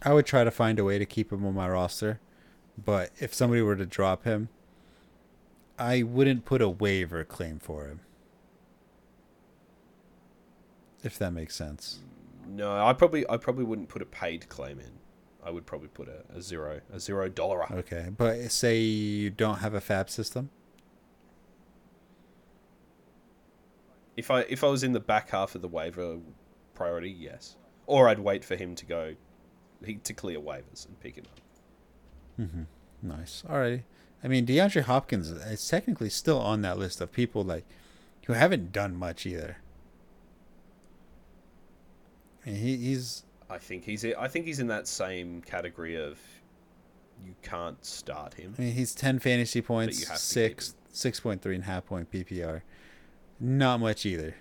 [0.02, 2.20] I would try to find a way to keep him on my roster,
[2.78, 4.50] but if somebody were to drop him,
[5.80, 8.01] I wouldn't put a waiver claim for him.
[11.03, 11.99] If that makes sense.
[12.45, 14.91] No, I probably I probably wouldn't put a paid claim in.
[15.43, 17.71] I would probably put a, a zero a zero dollar.
[17.71, 20.49] Okay, but say you don't have a FAAB system.
[24.17, 26.17] If I if I was in the back half of the waiver
[26.73, 27.55] priority, yes.
[27.86, 29.15] Or I'd wait for him to go
[29.86, 31.39] he, to clear waivers and pick him up.
[32.45, 32.63] Mm-hmm.
[33.01, 33.43] Nice.
[33.47, 33.84] Alrighty.
[34.24, 37.65] I mean, DeAndre Hopkins is technically still on that list of people like
[38.26, 39.57] who haven't done much either.
[42.45, 46.20] I he, he's I think he's I think he's in that same category of
[47.26, 48.55] you can't start him.
[48.57, 52.61] I mean, he's 10 fantasy points, six, 6.3 and a half point PPR.
[53.39, 54.36] Not much either.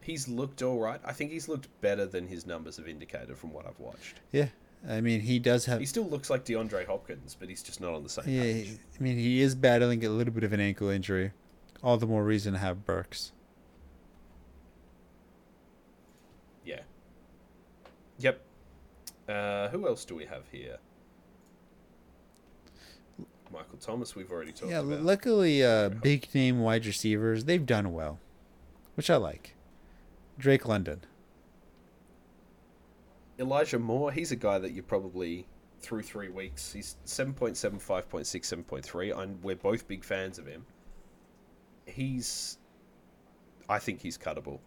[0.00, 1.00] He's looked all right.
[1.04, 4.20] I think he's looked better than his numbers have indicated from what I've watched.
[4.32, 4.48] Yeah.
[4.86, 5.80] I mean, he does have.
[5.80, 8.78] He still looks like DeAndre Hopkins, but he's just not on the same Yeah, page.
[8.98, 11.32] I mean, he is battling a little bit of an ankle injury.
[11.82, 13.32] All the more reason to have Burks.
[16.64, 16.80] Yeah.
[18.18, 18.40] Yep.
[19.28, 20.78] Uh, who else do we have here?
[23.52, 25.02] Michael Thomas, we've already talked yeah, about.
[25.02, 28.18] luckily, uh, big name wide receivers, they've done well,
[28.94, 29.54] which I like.
[30.38, 31.00] Drake London.
[33.38, 35.46] Elijah Moore, he's a guy that you probably
[35.80, 36.72] through three weeks.
[36.72, 39.16] He's 7.7, 5.6, 7.3.
[39.16, 40.66] I'm, we're both big fans of him.
[41.86, 42.58] He's,
[43.68, 44.58] I think he's cuttable.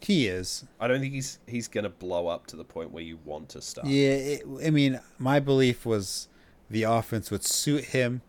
[0.00, 0.66] He is.
[0.78, 3.62] I don't think he's he's gonna blow up to the point where you want to
[3.62, 3.86] start.
[3.86, 6.28] Yeah, it, I mean, my belief was
[6.68, 8.20] the offense would suit him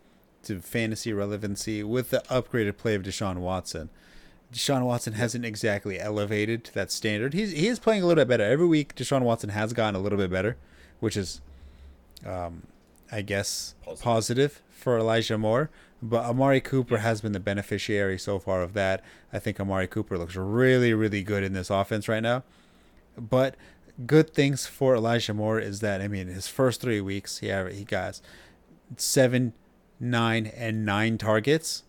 [0.44, 3.90] to fantasy relevancy with the upgraded play of Deshaun Watson.
[4.56, 7.34] Deshaun Watson hasn't exactly elevated to that standard.
[7.34, 8.96] He's he is playing a little bit better every week.
[8.96, 10.56] Deshaun Watson has gotten a little bit better,
[11.02, 11.42] which is,
[12.26, 12.64] um,
[13.12, 14.04] I guess Positive.
[14.04, 15.70] positive for Elijah Moore.
[16.02, 19.04] But Amari Cooper has been the beneficiary so far of that.
[19.34, 22.44] I think Amari Cooper looks really, really good in this offense right now.
[23.18, 23.56] But
[24.06, 27.84] good things for Elijah Moore is that I mean his first three weeks he he
[27.84, 28.22] got
[28.96, 29.52] seven,
[30.00, 31.84] nine, and nine targets.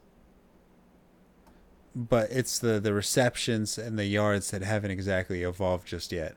[1.99, 6.37] But it's the the receptions and the yards that haven't exactly evolved just yet.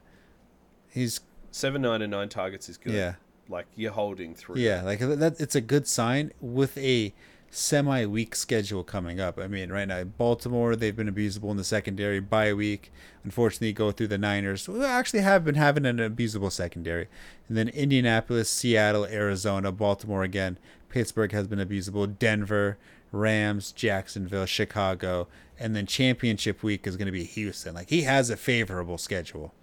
[0.89, 1.19] He's
[1.51, 2.93] Seven, nine, and nine targets is good.
[2.93, 3.15] yeah
[3.49, 4.55] Like you're holding through.
[4.57, 5.35] yeah like that.
[5.39, 7.13] It's a good sign with a
[7.51, 9.37] semi weak schedule coming up.
[9.37, 12.21] I mean, right now Baltimore they've been abusable in the secondary.
[12.21, 12.89] Bye week,
[13.25, 14.65] unfortunately, go through the Niners.
[14.65, 17.07] who actually have been having an abusable secondary,
[17.49, 20.57] and then Indianapolis, Seattle, Arizona, Baltimore again.
[20.87, 22.17] Pittsburgh has been abusable.
[22.17, 22.77] Denver,
[23.11, 27.73] Rams, Jacksonville, Chicago, and then championship week is going to be Houston.
[27.73, 29.53] Like he has a favorable schedule.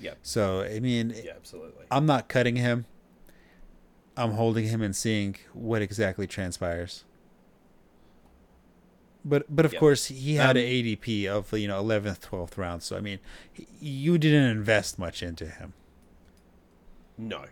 [0.00, 0.18] Yep.
[0.22, 1.84] So I mean, Yeah, absolutely.
[1.90, 2.86] I'm not cutting him.
[4.16, 7.04] I'm holding him and seeing what exactly transpires.
[9.24, 9.80] But but of Yep.
[9.80, 12.82] course he had Um, an ADP of you know 11th 12th round.
[12.82, 13.20] So I mean,
[13.80, 15.74] you didn't invest much into him.
[17.16, 17.44] No,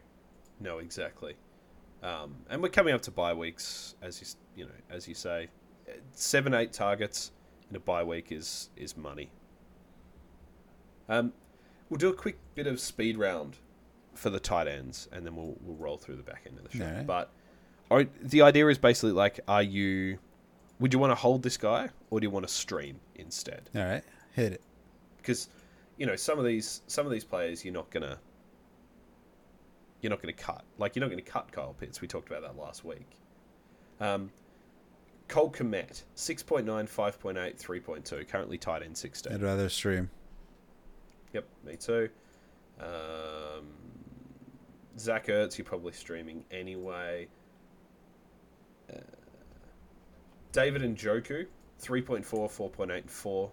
[0.59, 1.37] no, exactly.
[2.03, 4.27] Um, and we're coming up to bye weeks, as you
[4.61, 5.49] you know, as you say,
[6.13, 7.33] seven eight targets
[7.71, 9.31] in a bye week is is money.
[11.09, 11.33] Um,
[11.89, 13.57] we'll do a quick bit of speed round
[14.15, 16.77] for the tight ends, and then we'll we'll roll through the back end of the
[16.77, 16.85] show.
[17.07, 17.31] But
[17.91, 20.19] right, the idea is basically like, are you?
[20.79, 23.71] Would you want to hold this guy, or do you want to stream instead?
[23.75, 24.05] All right,
[24.35, 24.63] hit it.
[25.17, 25.49] because
[25.97, 28.19] you know some of these some of these players you're not gonna
[30.01, 32.01] you're not gonna cut like you're not gonna cut Kyle Pitts.
[32.01, 33.07] We talked about that last week.
[34.01, 34.31] Um,
[35.31, 39.33] Cole Kmet, 6.9, 5.8, 3.2, currently tight end 16.
[39.33, 40.11] I'd rather stream.
[41.33, 42.09] Yep, me too.
[42.81, 43.69] Um,
[44.99, 47.29] Zach Ertz, you're probably streaming anyway.
[48.93, 48.99] Uh,
[50.51, 51.47] David Njoku,
[51.81, 53.51] 3.4, 4.8, and 4.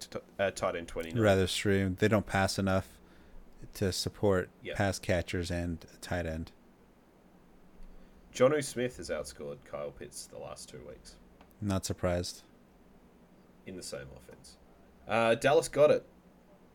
[0.00, 1.22] T- uh, tight end 29.
[1.22, 1.96] rather stream.
[2.00, 2.88] They don't pass enough
[3.74, 4.74] to support Yeah.
[4.76, 6.52] pass catchers and tight end.
[8.34, 11.16] Jonnu Smith has outscored Kyle Pitts the last two weeks
[11.60, 12.42] Not surprised.
[13.66, 14.56] in the same offense.
[15.06, 16.02] Uh, Dallas Goedert.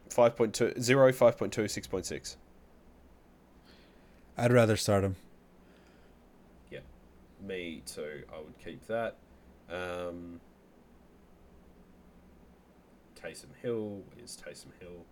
[0.09, 2.35] 5.2, 0, 5.2, 6.6.
[4.37, 5.15] I'd rather start him.
[6.71, 6.79] Yeah.
[7.45, 8.23] Me too.
[8.33, 9.15] I would keep that.
[9.69, 10.39] Um,
[13.21, 15.03] Taysom Hill is Taysom Hill.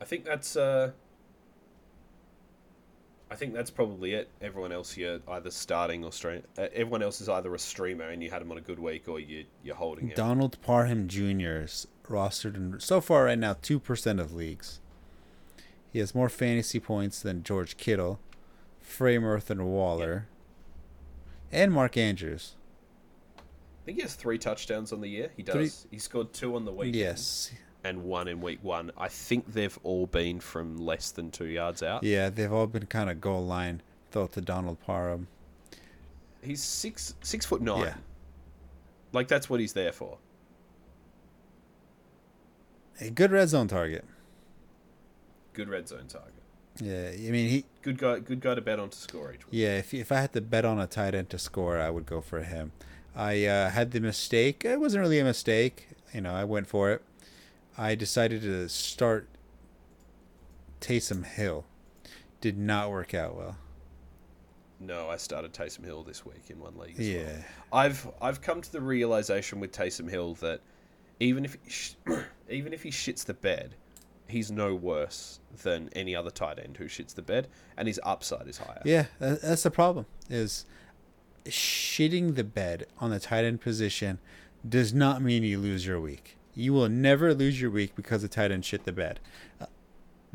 [0.00, 0.56] I think that's.
[0.56, 0.90] Uh,
[3.32, 4.28] I think that's probably it.
[4.42, 6.42] Everyone else you're either starting or stream.
[6.58, 9.08] Uh, everyone else is either a streamer and you had him on a good week,
[9.08, 10.16] or you you're holding it.
[10.16, 11.62] Donald Parham Jr.
[11.64, 14.80] is rostered in so far right now two percent of leagues.
[15.92, 18.20] He has more fantasy points than George Kittle,
[18.86, 20.26] Framerth and Waller,
[21.50, 22.54] and Mark Andrews.
[23.38, 25.30] I think he has three touchdowns on the year.
[25.36, 25.54] He does.
[25.82, 26.96] Three- He scored two on the weekend.
[26.96, 27.50] Yes,
[27.84, 28.90] and one in week one.
[28.96, 32.04] I think they've all been from less than two yards out.
[32.04, 35.28] yeah, they've all been kind of goal line thought to Donald Parham.
[36.42, 37.80] He's six six foot nine.
[37.80, 37.94] Yeah.
[39.12, 40.18] Like that's what he's there for.
[43.00, 44.04] A good red zone target.
[45.52, 46.32] Good red zone target.
[46.80, 47.64] Yeah, I mean he.
[47.82, 48.18] Good guy.
[48.20, 49.50] Good guy to bet on to score each week.
[49.50, 52.06] Yeah, if if I had to bet on a tight end to score, I would
[52.06, 52.72] go for him.
[53.14, 54.64] I uh, had the mistake.
[54.64, 55.88] It wasn't really a mistake.
[56.14, 57.02] You know, I went for it.
[57.76, 59.28] I decided to start
[60.80, 61.64] Taysom Hill.
[62.40, 63.56] Did not work out well.
[64.80, 66.98] No, I started Taysom Hill this week in one league.
[66.98, 67.22] Yeah.
[67.22, 67.44] Well.
[67.72, 70.60] I've I've come to the realization with Taysom Hill that
[71.20, 71.94] even if he sh-
[72.50, 73.76] even if he shits the bed,
[74.26, 77.46] he's no worse than any other tight end who shits the bed,
[77.76, 78.82] and his upside is higher.
[78.84, 80.06] Yeah, that's the problem.
[80.28, 80.66] Is
[81.44, 84.18] shitting the bed on the tight end position
[84.68, 86.36] does not mean you lose your week.
[86.54, 89.20] You will never lose your week because the tight end shit the bed,
[89.60, 89.66] Uh,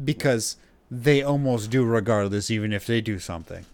[0.03, 0.57] because
[0.89, 3.65] they almost do regardless, even if they do something.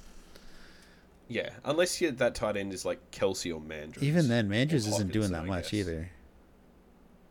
[1.27, 4.03] Yeah, unless you, that tight end is like Kelce or Mandrews.
[4.03, 6.11] Even then, Mandrews isn't doing that much either.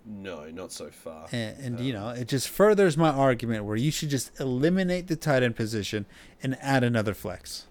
[0.04, 1.28] No, not so far.
[1.30, 5.14] And, and you know, it just furthers my argument where you should just eliminate the
[5.16, 6.06] tight end position
[6.42, 7.66] and add another flex.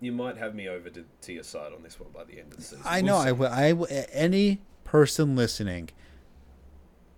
[0.00, 2.52] You might have me over to, to your side on this one by the end
[2.52, 2.82] of the season.
[2.84, 3.48] I We'll know I will.
[3.48, 3.72] I.
[4.12, 5.90] Any person listening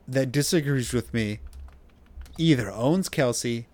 [0.09, 1.39] that disagrees with me
[2.39, 3.67] either owns Kelce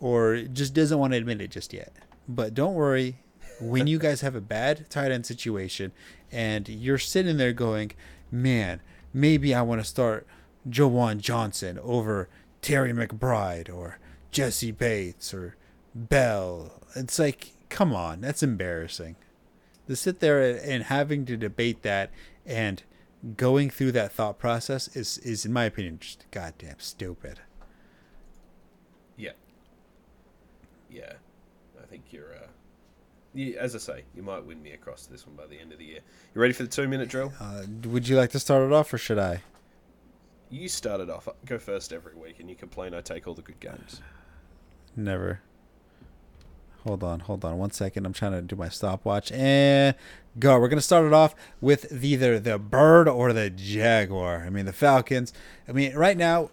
[0.00, 1.92] or just doesn't want to admit it just yet.
[2.28, 3.20] But don't worry.
[3.60, 5.90] When you guys have a bad tight end situation
[6.30, 7.92] and you're sitting there going,
[8.30, 8.80] man,
[9.12, 10.26] maybe I want to start
[10.68, 12.28] Juwan Johnson over
[12.62, 13.98] Trey McBride or
[14.30, 15.56] Jesse Bates or
[15.92, 16.82] Bell.
[16.94, 19.16] It's like, come on, that's embarrassing
[19.88, 22.10] to sit there and having to debate that
[22.46, 22.82] and
[23.36, 27.40] going through that thought process is is in my opinion just goddamn stupid.
[29.16, 29.32] Yeah.
[30.90, 31.14] Yeah.
[31.82, 32.34] I think you're.
[32.34, 32.46] Uh,
[33.34, 35.72] you, as I say, you might win me across to this one by the end
[35.72, 36.00] of the year.
[36.34, 37.32] You ready for the two minute drill?
[37.40, 39.42] Uh, would you like to start it off or should I?
[40.50, 41.28] You started off.
[41.44, 44.00] Go first every week, and you complain I take all the good games.
[44.96, 45.40] Never.
[46.88, 48.06] Hold on, hold on one second.
[48.06, 49.94] I'm trying to do my stopwatch and
[50.38, 50.58] go.
[50.58, 54.42] We're gonna start it off with either the bird or the jaguar.
[54.46, 55.34] I mean the Falcons.
[55.68, 56.48] I mean right now,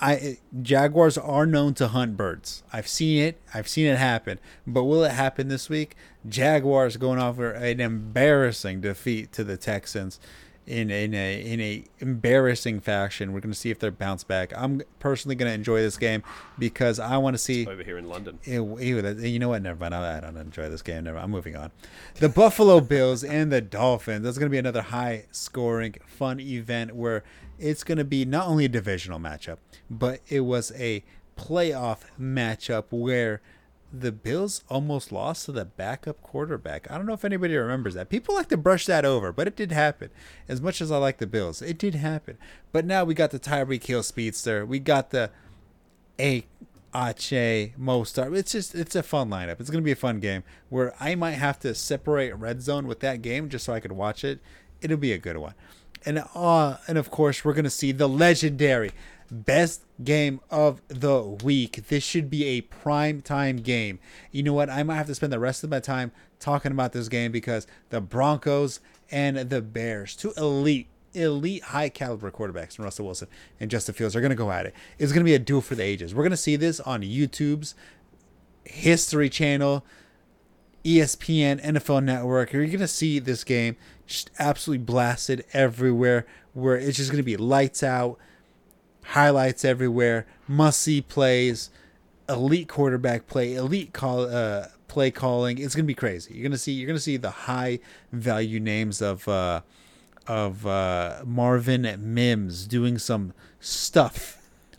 [0.00, 2.64] I Jaguars are known to hunt birds.
[2.72, 3.40] I've seen it.
[3.54, 4.40] I've seen it happen.
[4.66, 5.94] But will it happen this week?
[6.28, 10.18] Jaguars going off an embarrassing defeat to the Texans,
[10.66, 13.32] in in a in a embarrassing fashion.
[13.32, 14.52] We're going to see if they're bounce back.
[14.56, 16.22] I'm personally going to enjoy this game
[16.58, 17.66] because I want to see.
[17.66, 18.38] over here in London.
[18.44, 19.62] Ew, ew, you know what?
[19.62, 19.94] Never mind.
[19.94, 21.04] I I don't enjoy this game.
[21.04, 21.18] Never.
[21.18, 21.70] I'm moving on.
[22.16, 24.24] The Buffalo Bills and the Dolphins.
[24.24, 27.22] That's going to be another high-scoring, fun event where
[27.58, 29.58] it's going to be not only a divisional matchup,
[29.88, 31.04] but it was a
[31.36, 33.40] playoff matchup where
[33.92, 36.90] the Bills almost lost to the backup quarterback.
[36.90, 38.08] I don't know if anybody remembers that.
[38.08, 40.10] People like to brush that over, but it did happen.
[40.48, 42.36] As much as I like the Bills, it did happen.
[42.72, 44.66] But now we got the Tyreek Hill speedster.
[44.66, 45.30] We got the
[46.18, 46.46] a
[46.94, 48.36] Ache, Mostert.
[48.36, 49.60] It's just it's a fun lineup.
[49.60, 53.00] It's gonna be a fun game where I might have to separate red zone with
[53.00, 54.40] that game just so I could watch it.
[54.80, 55.54] It'll be a good one.
[56.04, 58.92] And uh and of course we're gonna see the legendary
[59.30, 61.88] best game of the week.
[61.88, 63.98] This should be a prime time game.
[64.30, 64.70] You know what?
[64.70, 67.66] I might have to spend the rest of my time talking about this game because
[67.90, 73.94] the Broncos and the Bears, two elite elite high caliber quarterbacks, Russell Wilson and Justin
[73.94, 74.74] Fields are going to go at it.
[74.98, 76.14] It's going to be a duel for the ages.
[76.14, 77.74] We're going to see this on YouTube's
[78.64, 79.84] History Channel,
[80.84, 82.52] ESPN, NFL Network.
[82.52, 87.24] You're going to see this game just absolutely blasted everywhere, where it's just going to
[87.24, 88.18] be lights out,
[89.08, 91.70] highlights everywhere, must see plays,
[92.28, 95.58] elite quarterback play, elite call uh, play calling.
[95.58, 96.34] It's gonna be crazy.
[96.34, 97.78] You're gonna see you're gonna see the high
[98.12, 99.62] value names of uh,
[100.26, 104.36] of uh, Marvin Mims doing some stuff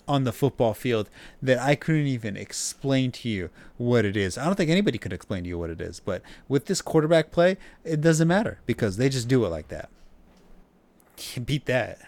[0.08, 1.10] on the football field
[1.42, 4.38] that I couldn't even explain to you what it is.
[4.38, 6.00] I don't think anybody could explain to you what it is.
[6.00, 9.90] But with this quarterback play, it doesn't matter because they just do it like that.
[11.44, 12.00] Beat that.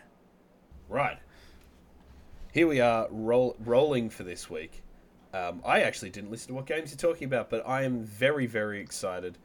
[0.88, 1.18] Right.
[2.60, 4.84] Here we are, roll, rolling for this week.
[5.34, 8.48] Um, I actually didn't listen to what games you're talking about, but I am very,
[8.48, 9.38] very excited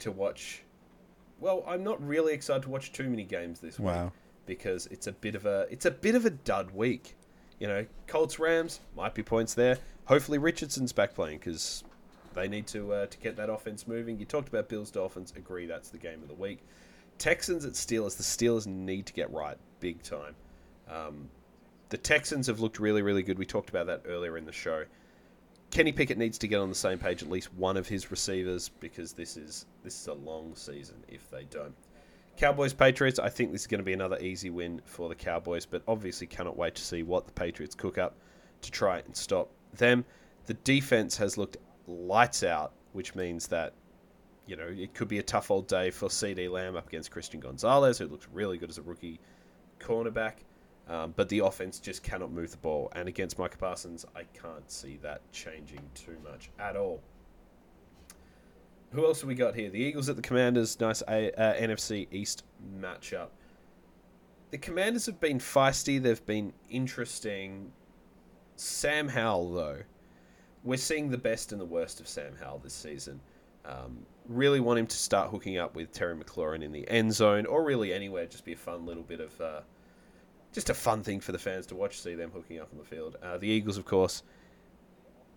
[0.00, 0.64] to watch.
[1.40, 4.12] Well, I'm not really excited to watch too many games this week Wow.
[4.44, 7.16] because it's a bit of a it's a bit of a dud week.
[7.58, 9.78] You know, Colts Rams might be points there.
[10.04, 11.84] Hopefully Richardson's back playing because
[12.34, 14.18] they need to uh, to get that offense moving.
[14.18, 15.32] You talked about Bills Dolphins.
[15.34, 16.58] Agree, that's the game of the week.
[17.16, 18.18] Texans at Steelers.
[18.18, 20.34] The Steelers need to get right big time.
[20.86, 21.30] Um,
[21.88, 23.38] the Texans have looked really, really good.
[23.38, 24.84] We talked about that earlier in the show.
[25.70, 28.70] Kenny Pickett needs to get on the same page at least one of his receivers
[28.80, 31.74] because this is this is a long season if they don't.
[32.36, 35.66] Cowboys Patriots, I think this is going to be another easy win for the Cowboys,
[35.66, 38.14] but obviously cannot wait to see what the Patriots cook up
[38.62, 40.04] to try and stop them.
[40.46, 43.74] The defense has looked lights out, which means that
[44.46, 47.40] you know it could be a tough old day for CeeDee Lamb up against Christian
[47.40, 49.20] Gonzalez, who looks really good as a rookie
[49.80, 50.34] cornerback.
[50.88, 52.90] Um, but the offense just cannot move the ball.
[52.94, 57.02] And against Micah Parsons, I can't see that changing too much at all.
[58.92, 59.68] Who else have we got here?
[59.68, 60.80] The Eagles at the Commanders.
[60.80, 62.44] Nice A- uh, NFC East
[62.80, 63.28] matchup.
[64.50, 66.00] The Commanders have been feisty.
[66.00, 67.70] They've been interesting.
[68.56, 69.82] Sam Howell, though,
[70.64, 73.20] we're seeing the best and the worst of Sam Howell this season.
[73.66, 77.44] Um, really want him to start hooking up with Terry McLaurin in the end zone,
[77.44, 78.24] or really anywhere.
[78.24, 79.60] Just be a fun little bit of, uh,
[80.52, 82.00] just a fun thing for the fans to watch.
[82.00, 83.16] See them hooking up on the field.
[83.22, 84.22] Uh, the Eagles, of course,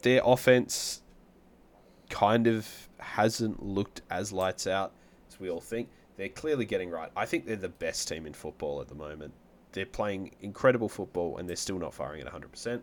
[0.02, 1.02] their offense
[2.10, 2.68] kind of
[3.00, 4.94] hasn't looked as lights out
[5.30, 5.90] as we all think.
[6.18, 7.10] They're clearly getting right.
[7.16, 9.34] I think they're the best team in football at the moment.
[9.72, 12.82] They're playing incredible football and they're still not firing at 100%.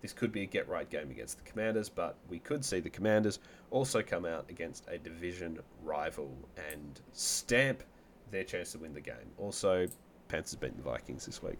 [0.00, 2.90] This could be a get right game against the Commanders, but we could see the
[2.90, 3.40] Commanders
[3.70, 6.30] also come out against a division rival
[6.70, 7.82] and stamp
[8.30, 9.32] their chance to win the game.
[9.38, 9.88] Also,
[10.28, 11.58] Panthers beating the Vikings this week.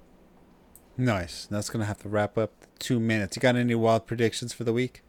[0.97, 1.47] Nice.
[1.47, 3.37] That's gonna have to wrap up the two minutes.
[3.37, 5.03] You got any wild predictions for the week?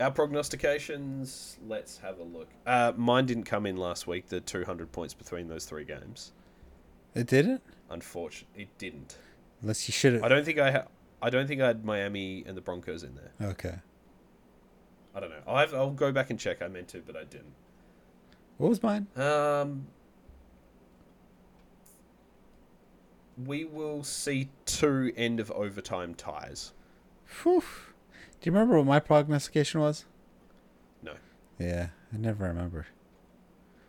[0.00, 2.48] Our prognostications, let's have a look.
[2.66, 6.32] Uh, mine didn't come in last week, the 200 points between those three games.
[7.14, 7.62] It didn't.
[7.90, 9.18] Unfortunately, it didn't.
[9.60, 10.86] Unless you should I don't think I ha-
[11.20, 13.50] I don't think I had Miami and the Broncos in there.
[13.50, 13.74] Okay.
[15.14, 15.42] I don't know.
[15.46, 16.62] I'll, have, I'll go back and check.
[16.62, 17.52] I meant to, but I didn't.
[18.56, 19.06] What was mine?
[19.16, 19.86] Um,
[23.46, 26.72] we will see two end of overtime ties.
[27.42, 27.60] Whew.
[27.60, 30.04] Do you remember what my prognostication was?
[31.02, 31.12] No,
[31.58, 32.86] Yeah, I never remember.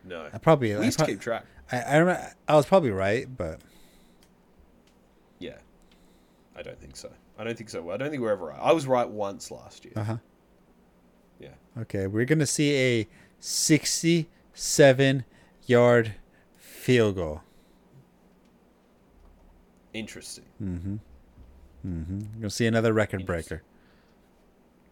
[0.03, 0.30] no.
[0.32, 0.73] I probably.
[0.76, 1.45] We I, used to keep track.
[1.72, 2.34] I, I remember.
[2.48, 3.61] I was probably right, but
[5.40, 5.57] Yeah,
[6.56, 7.11] I don't think so.
[7.40, 7.90] I don't think so.
[7.91, 8.60] I don't think we're ever right.
[8.61, 9.94] I was right once last year.
[9.95, 10.18] uh huh.
[11.40, 11.49] Yeah.
[11.80, 13.07] Okay, we're gonna see a
[13.40, 15.26] sixty-seven
[15.65, 16.14] yard
[16.57, 17.41] field goal.
[19.93, 20.45] Interesting.
[20.61, 20.95] Mm-hmm.
[21.85, 22.19] Mm-hmm.
[22.19, 23.63] You're gonna see another record breaker.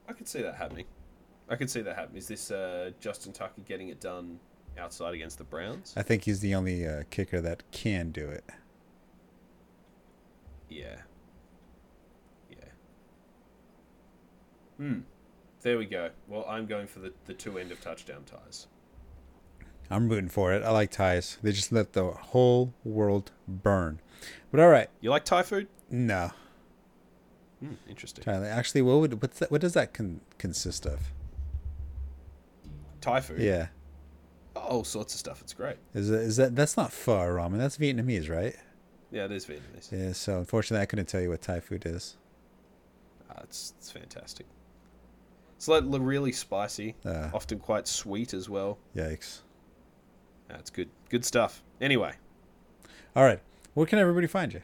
[0.07, 0.85] I could see that happening.
[1.47, 2.17] I could see that happening.
[2.17, 4.39] Is this uh, Justin Tucker getting it done
[4.77, 5.93] outside against the Browns?
[5.95, 8.43] I think he's the only uh, kicker that can do it.
[10.69, 10.97] Yeah.
[12.49, 12.57] Yeah.
[14.77, 14.99] Hmm.
[15.61, 16.09] There we go.
[16.27, 18.67] Well, I'm going for the, the two end of touchdown ties.
[19.89, 20.63] I'm rooting for it.
[20.63, 21.37] I like ties.
[21.41, 23.99] They just let the whole world burn.
[24.51, 25.67] But all right, You like Thai food?
[25.89, 26.31] no.
[27.59, 28.23] Hmm, interesting.
[28.25, 29.51] Actually, what would what's that?
[29.51, 30.99] What does that con- consist of?
[33.01, 33.39] Thai food?
[33.39, 33.67] Yeah,
[34.55, 35.41] All sorts of stuff.
[35.41, 35.75] It's great.
[35.93, 37.57] is it, is that that's not pho ramen?
[37.57, 38.55] That's Vietnamese, right?
[39.11, 39.91] Yeah, it is Vietnamese.
[39.91, 40.13] Yeah.
[40.13, 42.15] So unfortunately, I couldn't tell you what Thai food is.
[43.29, 44.45] Ah, it's, it's fantastic.
[45.57, 47.29] It's like really spicy, Uh.
[47.33, 48.77] often quite sweet as well.
[48.95, 49.39] Yikes.
[50.49, 50.89] That's good.
[51.09, 51.63] Good stuff.
[51.80, 52.13] Anyway,
[53.15, 53.39] All right,
[53.73, 54.61] where can everybody find you?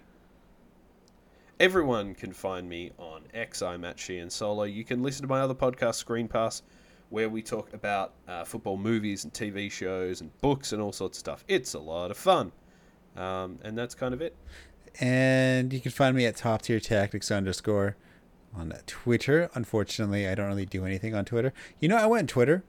[1.59, 3.61] everyone can find me on X.
[3.61, 4.63] I'm at Sheahan Solo.
[4.63, 6.61] You can listen to my other podcast, Screen Pass,
[7.09, 11.17] where we talk about uh, football movies and TV shows and books and all sorts
[11.17, 11.45] of stuff.
[11.47, 12.51] It's a lot of fun.
[13.15, 14.35] Um, and that's kind of it.
[14.99, 17.95] And you can find me at top tier tactics underscore
[18.53, 19.49] on Twitter.
[19.53, 21.53] Unfortunately, I don't really do anything on Twitter.
[21.79, 22.63] You know, I went on Twitter,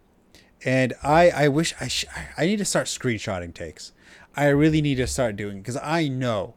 [0.65, 2.07] and I I wish I sh-
[2.37, 3.93] I need to start screenshotting takes.
[4.35, 6.55] I really need to start doing because I know,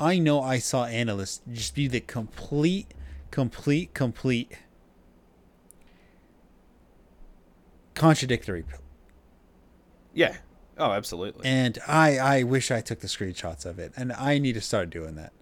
[0.00, 2.92] I know I saw analysts just be the complete,
[3.30, 4.52] complete, complete
[7.94, 8.64] contradictory
[10.14, 10.36] Yeah.
[10.78, 11.46] Oh, absolutely.
[11.46, 14.88] and I I wish I took the screenshots of it, and I need to start
[14.88, 15.32] doing that,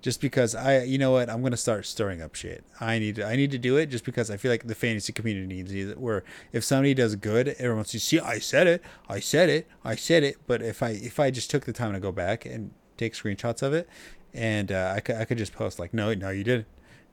[0.00, 2.64] just because I you know what I'm gonna start stirring up shit.
[2.80, 5.12] I need to, I need to do it just because I feel like the fantasy
[5.12, 5.98] community needs it.
[5.98, 9.96] Where if somebody does good, everyone says, "See, I said it, I said it, I
[9.96, 12.70] said it." But if I if I just took the time to go back and
[12.96, 13.88] take screenshots of it,
[14.32, 16.66] and uh, I could I could just post like, "No, no, you did it.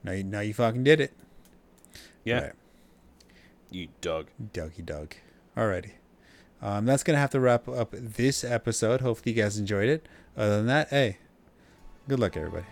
[0.04, 1.12] No, you, no, you fucking did it."
[2.24, 2.40] yeah.
[2.40, 2.52] Right.
[3.70, 4.28] You dog.
[4.52, 5.14] Dougie Doug.
[5.56, 5.92] Alrighty.
[6.62, 9.00] Um, that's gonna have to wrap up this episode.
[9.00, 10.06] Hopefully you guys enjoyed it.
[10.36, 11.18] Other than that, hey,
[12.08, 12.66] good luck everybody.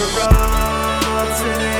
[0.00, 1.73] Ready.